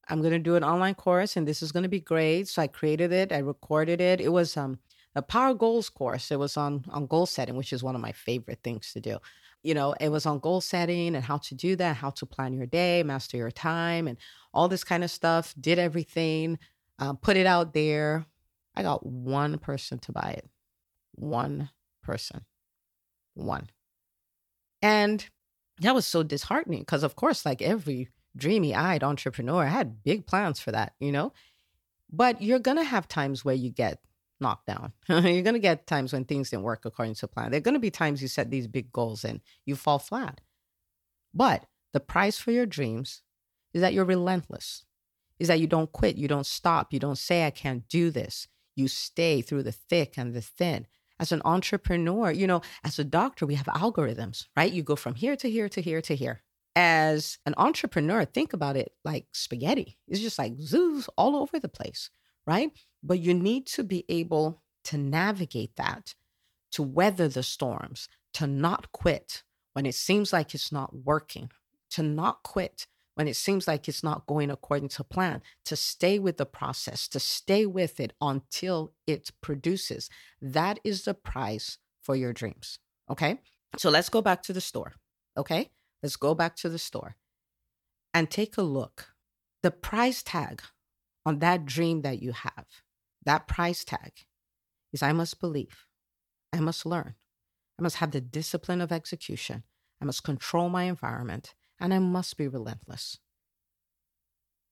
I'm 0.09 0.21
going 0.21 0.33
to 0.33 0.39
do 0.39 0.55
an 0.55 0.63
online 0.63 0.95
course 0.95 1.35
and 1.35 1.47
this 1.47 1.61
is 1.61 1.71
going 1.71 1.83
to 1.83 1.89
be 1.89 1.99
great. 1.99 2.47
So 2.47 2.61
I 2.61 2.67
created 2.67 3.11
it, 3.11 3.31
I 3.31 3.39
recorded 3.39 4.01
it. 4.01 4.21
It 4.21 4.29
was 4.29 4.57
um, 4.57 4.79
a 5.17 5.21
Power 5.21 5.53
Goals 5.53 5.89
course. 5.89 6.31
It 6.31 6.39
was 6.39 6.57
on 6.57 6.85
on 6.89 7.07
goal 7.07 7.25
setting, 7.25 7.55
which 7.55 7.73
is 7.73 7.83
one 7.83 7.95
of 7.95 8.01
my 8.01 8.11
favorite 8.11 8.59
things 8.63 8.93
to 8.93 8.99
do. 8.99 9.17
You 9.63 9.73
know, 9.73 9.93
it 9.99 10.09
was 10.09 10.25
on 10.25 10.39
goal 10.39 10.61
setting 10.61 11.15
and 11.15 11.23
how 11.23 11.37
to 11.37 11.55
do 11.55 11.75
that, 11.75 11.97
how 11.97 12.11
to 12.11 12.25
plan 12.25 12.53
your 12.53 12.67
day, 12.67 13.03
master 13.03 13.37
your 13.37 13.51
time, 13.51 14.07
and 14.07 14.17
all 14.53 14.67
this 14.67 14.83
kind 14.83 15.03
of 15.03 15.11
stuff. 15.11 15.53
Did 15.59 15.79
everything, 15.79 16.59
um, 16.99 17.17
put 17.17 17.37
it 17.37 17.45
out 17.45 17.73
there. 17.73 18.25
I 18.75 18.83
got 18.83 19.05
one 19.05 19.57
person 19.57 19.99
to 19.99 20.11
buy 20.11 20.35
it. 20.37 20.47
One 21.15 21.69
person 22.03 22.45
one. 23.37 23.69
And 24.81 25.25
that 25.79 25.95
was 25.95 26.05
so 26.05 26.23
disheartening 26.23 26.79
because, 26.79 27.03
of 27.03 27.15
course, 27.15 27.45
like 27.45 27.61
every 27.61 28.09
dreamy 28.35 28.75
eyed 28.75 29.03
entrepreneur, 29.03 29.63
I 29.63 29.69
had 29.69 30.03
big 30.03 30.27
plans 30.27 30.59
for 30.59 30.71
that, 30.71 30.93
you 30.99 31.11
know? 31.11 31.33
But 32.11 32.41
you're 32.41 32.59
going 32.59 32.77
to 32.77 32.83
have 32.83 33.07
times 33.07 33.43
where 33.43 33.55
you 33.55 33.69
get 33.69 33.99
knocked 34.39 34.67
down. 34.67 34.93
you're 35.09 35.21
going 35.41 35.53
to 35.53 35.59
get 35.59 35.87
times 35.87 36.13
when 36.13 36.25
things 36.25 36.49
didn't 36.49 36.63
work 36.63 36.85
according 36.85 37.15
to 37.15 37.27
plan. 37.27 37.51
There 37.51 37.57
are 37.57 37.61
going 37.61 37.73
to 37.73 37.79
be 37.79 37.91
times 37.91 38.21
you 38.21 38.27
set 38.27 38.49
these 38.49 38.67
big 38.67 38.91
goals 38.91 39.23
and 39.23 39.41
you 39.65 39.75
fall 39.75 39.99
flat. 39.99 40.41
But 41.33 41.65
the 41.93 41.99
price 41.99 42.37
for 42.37 42.51
your 42.51 42.65
dreams 42.65 43.21
is 43.73 43.81
that 43.81 43.93
you're 43.93 44.05
relentless, 44.05 44.85
is 45.39 45.47
that 45.47 45.59
you 45.59 45.67
don't 45.67 45.91
quit, 45.91 46.15
you 46.15 46.27
don't 46.27 46.45
stop, 46.45 46.93
you 46.93 46.99
don't 46.99 47.17
say, 47.17 47.45
I 47.45 47.51
can't 47.51 47.87
do 47.87 48.11
this. 48.11 48.47
You 48.75 48.87
stay 48.87 49.41
through 49.41 49.63
the 49.63 49.71
thick 49.71 50.13
and 50.17 50.33
the 50.33 50.41
thin 50.41 50.87
as 51.19 51.31
an 51.31 51.41
entrepreneur, 51.45 52.31
you 52.31 52.47
know, 52.47 52.61
as 52.83 52.99
a 52.99 53.03
doctor, 53.03 53.45
we 53.45 53.55
have 53.55 53.65
algorithms, 53.67 54.45
right? 54.55 54.71
You 54.71 54.83
go 54.83 54.95
from 54.95 55.15
here 55.15 55.35
to 55.35 55.49
here 55.49 55.69
to 55.69 55.81
here 55.81 56.01
to 56.01 56.15
here. 56.15 56.43
As 56.75 57.39
an 57.45 57.55
entrepreneur, 57.57 58.23
think 58.23 58.53
about 58.53 58.77
it 58.77 58.91
like 59.03 59.25
spaghetti. 59.31 59.97
It's 60.07 60.19
just 60.19 60.37
like 60.37 60.59
zoos 60.59 61.09
all 61.17 61.35
over 61.35 61.59
the 61.59 61.69
place, 61.69 62.11
right? 62.47 62.71
But 63.03 63.19
you 63.19 63.33
need 63.33 63.67
to 63.67 63.83
be 63.83 64.05
able 64.09 64.63
to 64.85 64.97
navigate 64.97 65.75
that, 65.75 66.15
to 66.71 66.81
weather 66.81 67.27
the 67.27 67.43
storms, 67.43 68.07
to 68.33 68.47
not 68.47 68.91
quit 68.91 69.43
when 69.73 69.85
it 69.85 69.95
seems 69.95 70.33
like 70.33 70.55
it's 70.55 70.71
not 70.71 70.95
working, 70.95 71.51
to 71.91 72.01
not 72.01 72.41
quit 72.43 72.87
when 73.15 73.27
it 73.27 73.35
seems 73.35 73.67
like 73.67 73.87
it's 73.87 74.03
not 74.03 74.27
going 74.27 74.49
according 74.49 74.87
to 74.89 75.03
plan, 75.03 75.41
to 75.65 75.75
stay 75.75 76.19
with 76.19 76.37
the 76.37 76.45
process, 76.45 77.07
to 77.07 77.19
stay 77.19 77.65
with 77.65 77.99
it 77.99 78.13
until 78.21 78.93
it 79.07 79.31
produces. 79.41 80.09
That 80.41 80.79
is 80.83 81.03
the 81.03 81.15
price 81.15 81.79
for 82.01 82.15
your 82.15 82.31
dreams. 82.31 82.79
Okay. 83.09 83.39
So 83.77 83.89
let's 83.89 84.09
go 84.09 84.21
back 84.21 84.43
to 84.43 84.53
the 84.53 84.61
store. 84.61 84.93
Okay. 85.35 85.71
Let's 86.03 86.15
go 86.15 86.35
back 86.35 86.55
to 86.57 86.69
the 86.69 86.77
store 86.77 87.15
and 88.13 88.29
take 88.29 88.55
a 88.55 88.61
look. 88.61 89.07
The 89.63 89.71
price 89.71 90.21
tag 90.21 90.61
on 91.27 91.39
that 91.39 91.65
dream 91.65 92.03
that 92.03 92.21
you 92.21 92.31
have, 92.31 92.65
that 93.25 93.49
price 93.49 93.83
tag 93.83 94.13
is 94.93 95.03
I 95.03 95.11
must 95.11 95.41
believe, 95.41 95.85
I 96.53 96.61
must 96.61 96.85
learn, 96.85 97.15
I 97.77 97.81
must 97.81 97.97
have 97.97 98.11
the 98.11 98.21
discipline 98.21 98.79
of 98.79 98.93
execution, 98.93 99.63
I 100.01 100.05
must 100.05 100.23
control 100.23 100.69
my 100.69 100.83
environment, 100.83 101.53
and 101.81 101.93
I 101.93 101.99
must 101.99 102.37
be 102.37 102.47
relentless. 102.47 103.19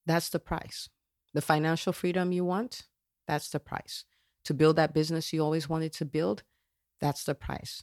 That's 0.06 0.30
the 0.30 0.38
price. 0.38 0.88
The 1.34 1.42
financial 1.42 1.92
freedom 1.92 2.32
you 2.32 2.46
want, 2.46 2.86
that's 3.28 3.50
the 3.50 3.60
price. 3.60 4.06
To 4.44 4.54
build 4.54 4.76
that 4.76 4.94
business 4.94 5.34
you 5.34 5.44
always 5.44 5.68
wanted 5.68 5.92
to 5.92 6.06
build, 6.06 6.42
that's 7.02 7.24
the 7.24 7.34
price. 7.34 7.82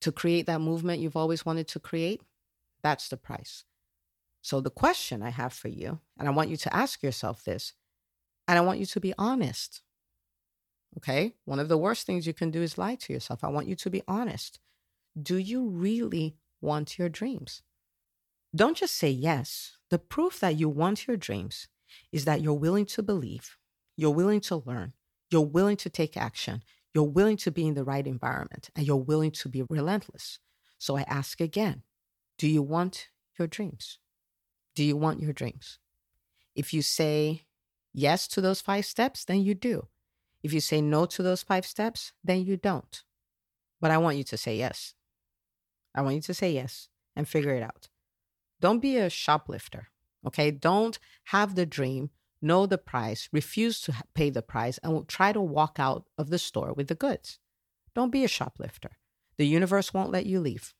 To 0.00 0.10
create 0.10 0.46
that 0.46 0.62
movement 0.62 1.02
you've 1.02 1.14
always 1.14 1.44
wanted 1.44 1.68
to 1.68 1.78
create, 1.78 2.22
that's 2.82 3.06
the 3.10 3.18
price. 3.18 3.64
So, 4.40 4.62
the 4.62 4.70
question 4.70 5.22
I 5.22 5.28
have 5.28 5.52
for 5.52 5.68
you, 5.68 6.00
and 6.18 6.26
I 6.26 6.30
want 6.30 6.48
you 6.48 6.56
to 6.56 6.74
ask 6.74 7.02
yourself 7.02 7.44
this, 7.44 7.74
and 8.46 8.58
I 8.58 8.62
want 8.62 8.78
you 8.78 8.86
to 8.86 9.00
be 9.00 9.14
honest. 9.18 9.82
Okay? 10.98 11.34
One 11.44 11.58
of 11.58 11.68
the 11.68 11.78
worst 11.78 12.06
things 12.06 12.26
you 12.26 12.34
can 12.34 12.50
do 12.50 12.62
is 12.62 12.78
lie 12.78 12.94
to 12.96 13.12
yourself. 13.12 13.42
I 13.42 13.48
want 13.48 13.66
you 13.66 13.74
to 13.76 13.90
be 13.90 14.02
honest. 14.06 14.60
Do 15.20 15.36
you 15.36 15.68
really 15.68 16.36
want 16.60 16.98
your 16.98 17.08
dreams? 17.08 17.62
Don't 18.54 18.76
just 18.76 18.96
say 18.96 19.10
yes. 19.10 19.78
The 19.90 19.98
proof 19.98 20.40
that 20.40 20.56
you 20.56 20.68
want 20.68 21.06
your 21.06 21.16
dreams 21.16 21.68
is 22.12 22.24
that 22.24 22.40
you're 22.40 22.54
willing 22.54 22.86
to 22.86 23.02
believe, 23.02 23.56
you're 23.96 24.10
willing 24.10 24.40
to 24.42 24.62
learn, 24.64 24.92
you're 25.30 25.40
willing 25.40 25.76
to 25.78 25.90
take 25.90 26.16
action, 26.16 26.62
you're 26.92 27.04
willing 27.04 27.36
to 27.38 27.50
be 27.50 27.66
in 27.66 27.74
the 27.74 27.84
right 27.84 28.06
environment, 28.06 28.70
and 28.76 28.86
you're 28.86 28.96
willing 28.96 29.32
to 29.32 29.48
be 29.48 29.62
relentless. 29.68 30.38
So 30.78 30.96
I 30.96 31.02
ask 31.02 31.40
again 31.40 31.82
do 32.36 32.48
you 32.48 32.62
want 32.62 33.08
your 33.38 33.48
dreams? 33.48 33.98
Do 34.74 34.82
you 34.82 34.96
want 34.96 35.20
your 35.20 35.32
dreams? 35.32 35.78
If 36.54 36.74
you 36.74 36.82
say 36.82 37.42
yes 37.94 38.28
to 38.28 38.40
those 38.40 38.60
five 38.60 38.84
steps, 38.84 39.24
then 39.24 39.40
you 39.40 39.54
do. 39.54 39.88
If 40.42 40.52
you 40.52 40.60
say 40.60 40.82
no 40.82 41.06
to 41.06 41.22
those 41.22 41.42
five 41.42 41.64
steps, 41.64 42.12
then 42.22 42.44
you 42.44 42.58
don't. 42.58 43.02
But 43.80 43.90
I 43.90 43.98
want 43.98 44.18
you 44.18 44.24
to 44.24 44.36
say 44.36 44.56
yes. 44.56 44.94
I 45.94 46.02
want 46.02 46.16
you 46.16 46.22
to 46.22 46.34
say 46.34 46.52
yes 46.52 46.88
and 47.16 47.26
figure 47.26 47.54
it 47.54 47.62
out. 47.62 47.88
Don't 48.60 48.80
be 48.80 48.96
a 48.96 49.08
shoplifter, 49.08 49.88
okay? 50.26 50.50
Don't 50.50 50.98
have 51.24 51.54
the 51.54 51.66
dream, 51.66 52.10
know 52.42 52.66
the 52.66 52.78
price, 52.78 53.28
refuse 53.32 53.80
to 53.82 53.94
pay 54.14 54.30
the 54.30 54.42
price, 54.42 54.78
and 54.82 55.06
try 55.08 55.32
to 55.32 55.40
walk 55.40 55.76
out 55.78 56.06
of 56.18 56.30
the 56.30 56.38
store 56.38 56.72
with 56.72 56.88
the 56.88 56.94
goods. 56.94 57.38
Don't 57.94 58.10
be 58.10 58.24
a 58.24 58.28
shoplifter. 58.28 58.90
The 59.36 59.46
universe 59.46 59.94
won't 59.94 60.12
let 60.12 60.26
you 60.26 60.40
leave 60.40 60.74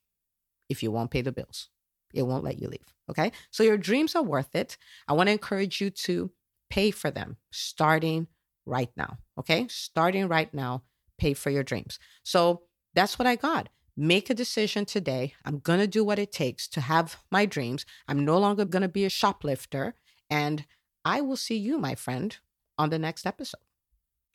if 0.68 0.82
you 0.82 0.90
won't 0.90 1.10
pay 1.10 1.22
the 1.22 1.32
bills. 1.32 1.70
It 2.12 2.22
won't 2.22 2.44
let 2.44 2.60
you 2.60 2.68
leave. 2.68 2.94
Okay. 3.10 3.32
So 3.50 3.62
your 3.62 3.76
dreams 3.76 4.14
are 4.14 4.22
worth 4.22 4.54
it. 4.54 4.76
I 5.08 5.12
want 5.12 5.28
to 5.28 5.32
encourage 5.32 5.80
you 5.80 5.90
to 5.90 6.30
pay 6.74 6.90
for 6.90 7.08
them 7.08 7.36
starting 7.52 8.26
right 8.66 8.90
now. 8.96 9.18
Okay. 9.38 9.66
Starting 9.68 10.26
right 10.26 10.52
now, 10.52 10.82
pay 11.18 11.32
for 11.32 11.50
your 11.50 11.62
dreams. 11.62 12.00
So 12.24 12.62
that's 12.94 13.16
what 13.16 13.28
I 13.28 13.36
got. 13.36 13.68
Make 13.96 14.28
a 14.28 14.34
decision 14.34 14.84
today. 14.84 15.34
I'm 15.44 15.60
going 15.60 15.78
to 15.78 15.86
do 15.86 16.02
what 16.02 16.18
it 16.18 16.32
takes 16.32 16.66
to 16.68 16.80
have 16.80 17.16
my 17.30 17.46
dreams. 17.46 17.86
I'm 18.08 18.24
no 18.24 18.38
longer 18.38 18.64
going 18.64 18.82
to 18.82 18.88
be 18.88 19.04
a 19.04 19.10
shoplifter. 19.20 19.94
And 20.28 20.66
I 21.04 21.20
will 21.20 21.36
see 21.36 21.56
you, 21.56 21.78
my 21.78 21.94
friend, 21.94 22.36
on 22.76 22.90
the 22.90 22.98
next 22.98 23.24
episode. 23.24 23.60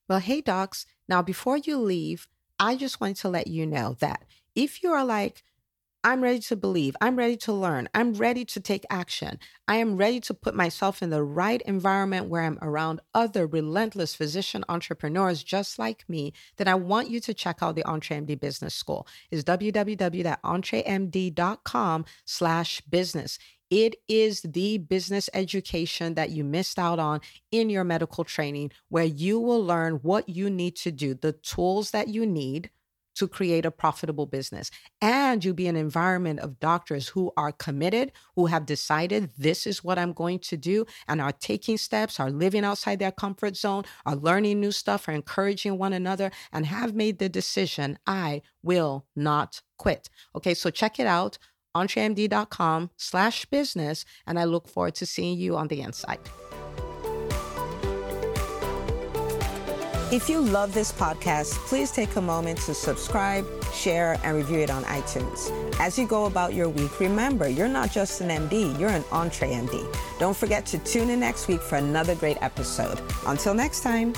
Well, 0.08 0.19
hey, 0.19 0.39
docs. 0.39 0.86
Now, 1.10 1.21
before 1.21 1.58
you 1.58 1.78
leave, 1.78 2.30
I 2.58 2.78
just 2.78 3.02
wanted 3.02 3.17
to 3.17 3.30
let 3.30 3.47
you 3.47 3.65
know 3.65 3.97
that 3.99 4.23
if 4.56 4.82
you 4.82 4.91
are 4.91 5.04
like, 5.04 5.43
I'm 6.01 6.21
ready 6.21 6.39
to 6.39 6.55
believe. 6.55 6.95
I'm 7.01 7.17
ready 7.17 7.35
to 7.38 7.51
learn. 7.51 7.89
I'm 7.93 8.13
ready 8.13 8.45
to 8.45 8.62
take 8.62 8.85
action. 8.89 9.38
I 9.67 9.75
am 9.75 9.97
ready 9.97 10.21
to 10.21 10.33
put 10.33 10.55
myself 10.55 11.03
in 11.03 11.09
the 11.09 11.23
right 11.23 11.62
environment 11.63 12.29
where 12.29 12.43
I'm 12.43 12.57
around 12.62 13.01
other 13.13 13.45
relentless 13.45 14.15
physician 14.15 14.63
entrepreneurs 14.69 15.43
just 15.43 15.77
like 15.77 16.05
me. 16.07 16.31
Then 16.55 16.69
I 16.69 16.75
want 16.75 17.09
you 17.09 17.19
to 17.19 17.33
check 17.33 17.57
out 17.62 17.75
the 17.75 17.83
EntreMD 17.83 18.39
Business 18.39 18.73
School. 18.73 19.05
It's 19.29 19.43
www.entremd.com 19.43 22.05
slash 22.25 22.81
business. 22.81 23.39
It 23.69 23.95
is 24.07 24.41
the 24.41 24.77
business 24.77 25.29
education 25.33 26.13
that 26.13 26.29
you 26.29 26.45
missed 26.45 26.79
out 26.79 26.99
on 26.99 27.19
in 27.51 27.69
your 27.69 27.83
medical 27.83 28.23
training, 28.23 28.71
where 28.88 29.03
you 29.03 29.38
will 29.38 29.63
learn 29.63 29.95
what 29.95 30.29
you 30.29 30.49
need 30.49 30.77
to 30.77 30.91
do, 30.91 31.13
the 31.13 31.33
tools 31.33 31.91
that 31.91 32.07
you 32.07 32.25
need 32.25 32.69
to 33.19 33.27
create 33.27 33.65
a 33.65 33.71
profitable 33.71 34.25
business. 34.25 34.71
And 35.01 35.43
you 35.43 35.53
be 35.53 35.67
an 35.67 35.75
environment 35.75 36.39
of 36.39 36.60
doctors 36.62 37.10
who 37.10 37.34
are 37.36 37.51
committed, 37.51 38.13
who 38.38 38.45
have 38.45 38.65
decided 38.65 39.32
this 39.38 39.67
is 39.67 39.84
what 39.84 39.99
I'm 39.99 40.13
going 40.13 40.39
to 40.39 40.55
do, 40.55 40.86
and 41.05 41.19
are 41.19 41.34
taking 41.34 41.77
steps, 41.77 42.17
are 42.17 42.32
living 42.32 42.63
outside 42.63 42.99
their 42.99 43.12
comfort 43.12 43.58
zone, 43.58 43.84
are 44.05 44.15
learning 44.15 44.62
new 44.62 44.71
stuff, 44.71 45.10
are 45.10 45.12
encouraging 45.12 45.77
one 45.77 45.91
another, 45.91 46.32
and 46.53 46.65
have 46.65 46.95
made 46.95 47.19
the 47.19 47.27
decision 47.27 47.99
I 48.08 48.41
will 48.63 49.05
not 49.17 49.62
quit. 49.77 50.10
Okay, 50.34 50.53
so 50.53 50.69
check 50.69 50.97
it 50.97 51.08
out 51.08 51.38
entremd.com 51.77 52.89
slash 52.97 53.45
business 53.45 54.03
and 54.25 54.39
i 54.39 54.43
look 54.43 54.67
forward 54.67 54.95
to 54.95 55.05
seeing 55.05 55.38
you 55.38 55.55
on 55.55 55.67
the 55.67 55.82
inside 55.82 56.19
If 60.12 60.28
you 60.28 60.41
love 60.41 60.74
this 60.74 60.91
podcast, 60.91 61.54
please 61.67 61.91
take 61.91 62.15
a 62.15 62.22
moment 62.22 62.58
to 62.62 62.74
subscribe, 62.74 63.45
share, 63.72 64.19
and 64.24 64.36
review 64.36 64.58
it 64.58 64.72
on 64.72 64.84
iTunes. 64.86 65.52
As 65.80 66.00
you 66.00 66.08
go 66.08 66.26
about 66.26 66.56
your 66.56 66.67
week, 66.67 67.00
remember 67.00 67.48
you're 67.48 67.67
not 67.67 67.91
just 67.91 68.19
an 68.19 68.30
MD, 68.30 68.78
you're 68.80 68.89
an 68.89 69.04
EntreMD. 69.04 69.86
Don't 70.17 70.36
forget 70.36 70.65
to 70.65 70.80
tune 70.80 71.12
in 71.12 71.19
next 71.19 71.48
week 71.48 71.62
for 71.62 71.76
another 71.76 72.15
great 72.15 72.38
episode. 72.41 73.00
Until 73.28 73.54
next 73.54 73.82
time. 73.82 74.15